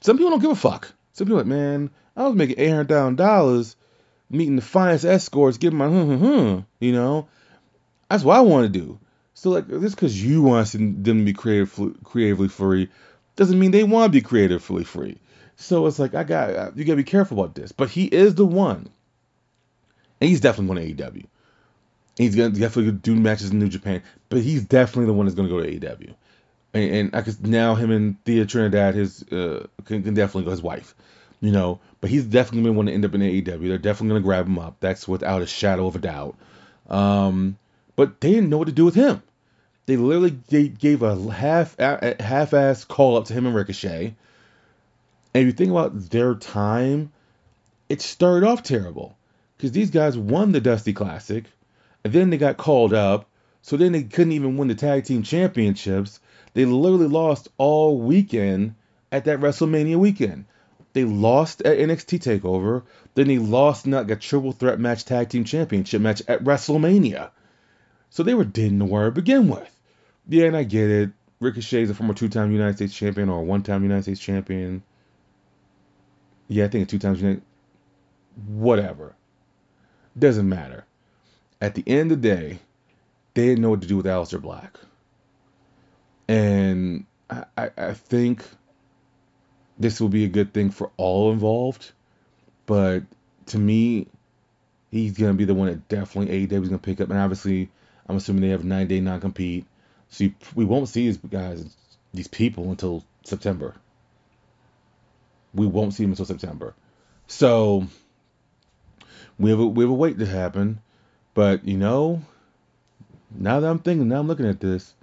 Some 0.02 0.18
people 0.18 0.32
don't 0.32 0.42
give 0.42 0.52
a 0.52 0.56
fuck. 0.56 0.92
Some 1.14 1.28
people 1.28 1.38
like, 1.38 1.48
man, 1.48 1.90
I 2.16 2.28
was 2.28 2.36
making 2.36 2.60
eight 2.60 2.70
hundred 2.70 2.90
thousand 2.90 3.16
dollars, 3.16 3.76
meeting 4.30 4.56
the 4.56 4.62
finest 4.62 5.06
escorts, 5.06 5.58
getting 5.58 5.78
my 5.78 5.88
hmm 5.88 6.16
hmm 6.16 6.26
hmm. 6.26 6.60
You 6.80 6.92
know, 6.94 7.28
that's 8.10 8.24
what 8.24 8.38
I 8.38 8.42
want 8.42 8.72
to 8.72 8.80
do. 8.80 9.00
So 9.34 9.52
like, 9.52 9.68
just 9.70 9.96
because 9.96 10.22
you 10.24 10.42
want 10.42 10.72
them 10.72 11.04
to 11.04 11.24
be 11.24 11.34
creative, 11.34 11.80
creatively 12.04 12.48
free, 12.48 12.90
doesn't 13.36 13.60
mean 13.60 13.72
they 13.72 13.84
want 13.84 14.12
to 14.12 14.18
be 14.18 14.22
creatively 14.22 14.84
free. 14.84 15.18
So 15.58 15.86
it's 15.88 16.00
like 16.00 16.16
I 16.16 16.24
got 16.24 16.78
you 16.78 16.86
gotta 16.86 16.98
be 16.98 17.04
careful 17.04 17.40
about 17.40 17.56
this. 17.56 17.72
But 17.72 17.90
he 17.90 18.06
is 18.06 18.36
the 18.36 18.46
one, 18.46 18.90
and 20.20 20.30
he's 20.30 20.42
definitely 20.42 20.76
going 20.76 20.98
to 20.98 21.04
AEW. 21.04 21.26
He's 22.18 22.36
gonna 22.36 22.50
definitely 22.50 22.94
do 22.94 23.16
matches 23.16 23.52
in 23.52 23.60
New 23.60 23.70
Japan, 23.70 24.02
but 24.30 24.42
he's 24.42 24.64
definitely 24.64 25.06
the 25.06 25.14
one 25.14 25.28
that's 25.28 25.36
gonna 25.36 25.50
go 25.50 25.62
to 25.62 25.68
AEW. 25.68 26.14
And, 26.74 26.96
and 26.96 27.16
I 27.16 27.22
could 27.22 27.46
now 27.46 27.76
him 27.76 27.92
and 27.92 28.24
Thea 28.26 28.46
Trinidad, 28.46 28.96
his 28.96 29.24
uh, 29.32 29.68
can, 29.86 30.04
can 30.04 30.14
definitely 30.16 30.46
go 30.46 30.52
his 30.52 30.62
wife, 30.62 30.96
you 31.42 31.52
know. 31.52 31.80
But 32.00 32.10
he's 32.10 32.26
definitely 32.26 32.64
gonna 32.64 32.78
want 32.78 32.90
to 32.90 32.94
end 32.94 33.06
up 33.06 33.16
in 33.16 33.22
AEW. 33.22 33.68
They're 33.68 33.78
definitely 33.78 34.10
gonna 34.10 34.26
grab 34.26 34.48
him 34.48 34.60
up. 34.60 34.78
That's 34.80 35.08
without 35.08 35.42
a 35.42 35.48
shadow 35.48 35.88
of 35.88 35.96
a 35.96 36.00
doubt. 36.00 36.36
Um, 36.90 37.58
but 37.96 38.22
they 38.22 38.32
didn't 38.32 38.50
know 38.50 38.58
what 38.58 38.68
to 38.68 38.74
do 38.74 38.86
with 38.86 38.96
him. 38.96 39.22
They 39.88 39.98
literally 39.98 40.38
they 40.50 40.68
gave 40.68 41.02
a 41.02 41.16
half 41.32 41.78
half-ass 41.80 42.86
call 42.86 43.18
up 43.18 43.26
to 43.26 43.34
him 43.34 43.46
and 43.46 43.56
Ricochet. 43.56 44.16
And 45.34 45.42
if 45.42 45.46
you 45.46 45.52
think 45.52 45.72
about 45.72 46.10
their 46.10 46.36
time, 46.36 47.12
it 47.90 48.02
started 48.02 48.46
off 48.46 48.64
terrible 48.64 49.18
because 49.58 49.72
these 49.72 49.92
guys 49.92 50.18
won 50.18 50.52
the 50.52 50.62
Dusty 50.62 50.94
Classic 50.94 51.46
and 52.04 52.14
then 52.14 52.30
they 52.30 52.38
got 52.38 52.58
called 52.58 52.94
up. 52.94 53.30
So 53.62 53.76
then 53.76 53.92
they 53.92 54.04
couldn't 54.04 54.34
even 54.34 54.58
win 54.58 54.70
the 54.70 54.76
tag 54.76 55.04
team 55.04 55.24
championships. 55.24 56.20
They 56.54 56.66
literally 56.66 57.08
lost 57.08 57.50
all 57.58 58.00
weekend 58.00 58.76
at 59.12 59.26
that 59.26 59.40
WrestleMania 59.40 59.98
weekend. 59.98 60.46
They 60.98 61.06
lost 61.06 61.62
at 61.62 61.78
NXT 61.78 62.42
Takeover. 62.42 62.82
Then 63.14 63.28
they 63.28 63.38
lost 63.38 63.86
not 63.86 64.10
a 64.10 64.16
triple 64.16 64.52
threat 64.52 64.80
match 64.80 65.06
tag 65.06 65.30
team 65.30 65.44
championship 65.44 66.02
match 66.02 66.24
at 66.28 66.44
WrestleMania. 66.44 67.30
So 68.10 68.24
they 68.24 68.34
were 68.34 68.44
dead 68.44 68.72
in 68.72 68.80
the 68.80 68.86
water 68.86 69.06
to 69.06 69.12
begin 69.12 69.48
with. 69.48 69.70
Yeah, 70.28 70.46
and 70.46 70.58
I 70.58 70.64
get 70.64 70.90
it. 70.90 71.12
Ricochet 71.40 71.84
is 71.84 71.92
a 71.92 71.94
former 71.94 72.16
two-time 72.16 72.52
United 72.52 72.78
States 72.78 72.96
champion 72.96 73.30
or 73.30 73.42
a 73.42 73.44
one-time 73.44 73.84
United 73.84 74.02
States 74.02 74.20
champion. 74.20 74.82
Yeah, 76.48 76.66
I 76.66 76.68
think 76.68 76.90
two 76.90 76.98
times 76.98 77.22
United. 77.22 77.44
Whatever. 78.48 79.14
Doesn't 80.18 80.50
matter 80.50 80.88
at 81.62 81.76
the 81.76 81.84
end 81.86 82.12
of 82.12 82.24
the 82.24 82.28
day, 82.28 82.58
they 83.36 83.50
didn't 83.50 83.62
know 83.62 83.70
what 83.70 83.84
to 83.84 83.88
do 83.88 83.98
with 83.98 84.08
Aleister 84.08 84.42
Black. 84.42 84.80
And 86.28 87.06
I, 87.30 87.44
I, 87.56 87.70
I 87.78 87.94
think 87.94 88.44
this 89.80 90.02
will 90.02 90.10
be 90.10 90.24
a 90.24 90.30
good 90.30 90.54
thing 90.54 90.72
for 90.72 90.92
all 90.98 91.32
involved. 91.32 91.92
But 92.66 93.04
to 93.48 93.58
me, 93.58 94.08
he's 94.92 95.18
going 95.18 95.32
to 95.32 95.38
be 95.38 95.46
the 95.46 95.54
one 95.54 95.68
that 95.68 95.88
definitely 95.88 96.48
AEW 96.48 96.64
is 96.64 96.70
going 96.70 96.80
to 96.80 96.86
pick 96.86 97.02
up. 97.02 97.10
And 97.10 97.20
obviously, 97.20 97.70
I'm 98.08 98.18
assuming 98.18 98.42
they 98.42 98.50
have 98.50 98.66
nine 98.66 98.88
day 98.88 99.00
non 99.00 99.20
compete. 99.20 99.66
So 100.10 100.26
you, 100.26 100.34
we 100.56 100.66
won't 100.66 100.90
see 100.90 101.08
these 101.08 101.18
guys, 101.18 101.66
these 102.14 102.28
people 102.28 102.70
until 102.70 103.04
September. 103.24 103.76
We 105.54 105.68
won't 105.68 105.94
see 105.94 106.04
them 106.04 106.12
until 106.12 106.26
September. 106.26 106.74
So 107.28 107.88
we 109.38 109.50
have 109.50 109.60
a, 109.60 109.66
we 109.66 109.84
have 109.84 109.92
a 109.92 109.96
wait 109.96 110.18
to 110.20 110.26
happen. 110.26 110.82
But 111.34 111.66
you 111.66 111.78
know, 111.78 112.22
now 113.32 113.60
that 113.60 113.70
I'm 113.70 113.80
thinking, 113.80 114.08
now 114.08 114.20
I'm 114.20 114.28
looking 114.28 114.48
at 114.48 114.60
this, 114.60 114.94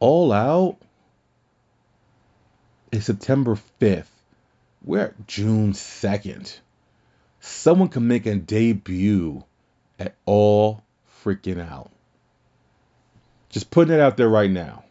all 0.00 0.32
out 0.32 0.76
is 2.92 3.06
September 3.06 3.58
5th. 3.80 4.06
We're 4.84 5.06
at 5.06 5.26
June 5.26 5.72
2nd. 5.72 6.58
Someone 7.40 7.88
can 7.88 8.06
make 8.06 8.26
a 8.26 8.34
debut 8.34 9.44
at 9.98 10.14
all 10.24 10.82
freaking 11.24 11.60
out. 11.60 11.90
Just 13.48 13.70
putting 13.70 13.94
it 13.94 14.00
out 14.00 14.16
there 14.16 14.28
right 14.28 14.50
now. 14.50 14.84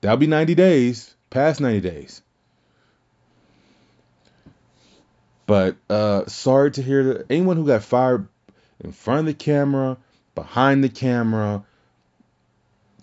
That'll 0.00 0.16
be 0.18 0.26
90 0.26 0.54
days, 0.54 1.14
past 1.30 1.60
90 1.60 1.80
days. 1.80 2.22
But 5.46 5.76
uh, 5.90 6.26
sorry 6.26 6.70
to 6.72 6.82
hear 6.82 7.04
that 7.04 7.26
anyone 7.30 7.56
who 7.56 7.66
got 7.66 7.82
fired 7.82 8.28
in 8.80 8.92
front 8.92 9.20
of 9.20 9.26
the 9.26 9.34
camera, 9.34 9.96
behind 10.34 10.82
the 10.82 10.88
camera. 10.88 11.64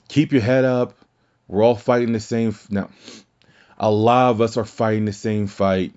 Keep 0.07 0.33
your 0.33 0.41
head 0.41 0.65
up. 0.65 0.97
We're 1.47 1.63
all 1.63 1.75
fighting 1.75 2.13
the 2.13 2.19
same. 2.19 2.55
Now, 2.69 2.89
a 3.81 3.89
lot 3.89 4.29
of 4.29 4.41
us 4.41 4.57
are 4.57 4.63
fighting 4.63 5.05
the 5.05 5.11
same 5.11 5.47
fight. 5.47 5.93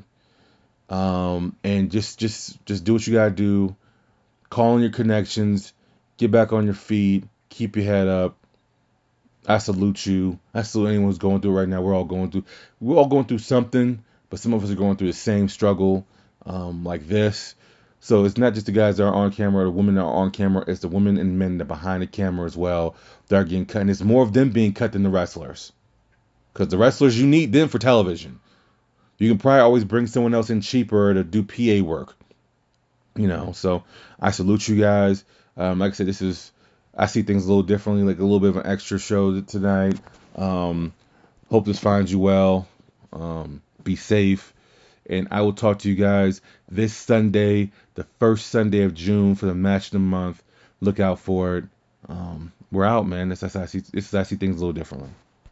Um, 0.88 1.54
and 1.62 1.90
just, 1.90 2.18
just, 2.18 2.64
just 2.64 2.82
do 2.82 2.94
what 2.94 3.06
you 3.06 3.12
gotta 3.12 3.30
do. 3.30 3.76
Call 4.48 4.74
on 4.74 4.80
your 4.80 4.90
connections. 4.90 5.74
Get 6.16 6.30
back 6.30 6.52
on 6.52 6.64
your 6.64 6.74
feet. 6.74 7.24
Keep 7.50 7.76
your 7.76 7.84
head 7.84 8.08
up. 8.08 8.36
I 9.46 9.58
salute 9.58 10.06
you. 10.06 10.38
I 10.54 10.62
salute 10.62 10.88
anyone 10.88 11.08
who's 11.08 11.18
going 11.18 11.42
through 11.42 11.56
right 11.56 11.68
now. 11.68 11.82
We're 11.82 11.94
all 11.94 12.04
going 12.04 12.30
through. 12.30 12.44
We're 12.80 12.96
all 12.96 13.08
going 13.08 13.26
through 13.26 13.38
something, 13.38 14.02
but 14.30 14.40
some 14.40 14.54
of 14.54 14.64
us 14.64 14.70
are 14.70 14.76
going 14.76 14.96
through 14.96 15.08
the 15.08 15.12
same 15.12 15.50
struggle, 15.50 16.06
um, 16.46 16.84
like 16.84 17.06
this. 17.06 17.54
So 18.00 18.24
it's 18.24 18.38
not 18.38 18.54
just 18.54 18.64
the 18.64 18.72
guys 18.72 18.96
that 18.96 19.04
are 19.04 19.14
on 19.14 19.30
camera, 19.32 19.64
the 19.64 19.70
women 19.70 19.96
that 19.96 20.02
are 20.02 20.14
on 20.14 20.30
camera, 20.30 20.64
it's 20.66 20.80
the 20.80 20.88
women 20.88 21.18
and 21.18 21.38
men 21.38 21.58
that 21.58 21.64
are 21.64 21.68
behind 21.68 22.02
the 22.02 22.06
camera 22.06 22.46
as 22.46 22.56
well 22.56 22.96
that 23.28 23.36
are 23.36 23.44
getting 23.44 23.66
cut. 23.66 23.82
And 23.82 23.90
it's 23.90 24.00
more 24.00 24.22
of 24.22 24.32
them 24.32 24.50
being 24.50 24.72
cut 24.72 24.92
than 24.92 25.02
the 25.02 25.10
wrestlers. 25.10 25.72
Because 26.54 26.68
the 26.68 26.78
wrestlers, 26.78 27.20
you 27.20 27.26
need 27.26 27.52
them 27.52 27.68
for 27.68 27.80
television. 27.80 28.38
You 29.18 29.28
can 29.28 29.38
probably 29.38 29.60
always 29.60 29.84
bring 29.84 30.06
someone 30.06 30.34
else 30.34 30.50
in 30.50 30.60
cheaper 30.60 31.12
to 31.12 31.24
do 31.24 31.42
PA 31.42 31.84
work. 31.84 32.14
You 33.16 33.26
know, 33.26 33.52
so 33.52 33.82
I 34.20 34.30
salute 34.30 34.68
you 34.68 34.80
guys. 34.80 35.24
Um, 35.56 35.80
like 35.80 35.92
I 35.92 35.94
said, 35.94 36.06
this 36.06 36.22
is, 36.22 36.52
I 36.96 37.06
see 37.06 37.22
things 37.22 37.44
a 37.44 37.48
little 37.48 37.64
differently, 37.64 38.04
like 38.04 38.18
a 38.18 38.22
little 38.22 38.40
bit 38.40 38.50
of 38.50 38.56
an 38.58 38.66
extra 38.66 39.00
show 39.00 39.40
tonight. 39.40 39.98
Um, 40.36 40.92
hope 41.50 41.66
this 41.66 41.80
finds 41.80 42.10
you 42.10 42.20
well. 42.20 42.68
Um, 43.12 43.60
be 43.82 43.96
safe. 43.96 44.52
And 45.06 45.28
I 45.32 45.42
will 45.42 45.52
talk 45.52 45.80
to 45.80 45.88
you 45.88 45.96
guys 45.96 46.40
this 46.70 46.94
Sunday, 46.94 47.72
the 47.94 48.04
first 48.20 48.46
Sunday 48.46 48.82
of 48.82 48.94
June 48.94 49.34
for 49.34 49.46
the 49.46 49.54
match 49.54 49.86
of 49.86 49.92
the 49.92 49.98
month. 49.98 50.42
Look 50.80 51.00
out 51.00 51.18
for 51.18 51.58
it. 51.58 51.64
Um, 52.08 52.52
we're 52.70 52.84
out, 52.84 53.06
man. 53.06 53.28
This 53.28 53.42
is, 53.42 53.56
I 53.56 53.66
see, 53.66 53.80
this 53.80 54.08
is 54.08 54.14
I 54.14 54.22
see 54.22 54.36
things 54.36 54.56
a 54.56 54.58
little 54.60 54.72
differently. 54.72 55.10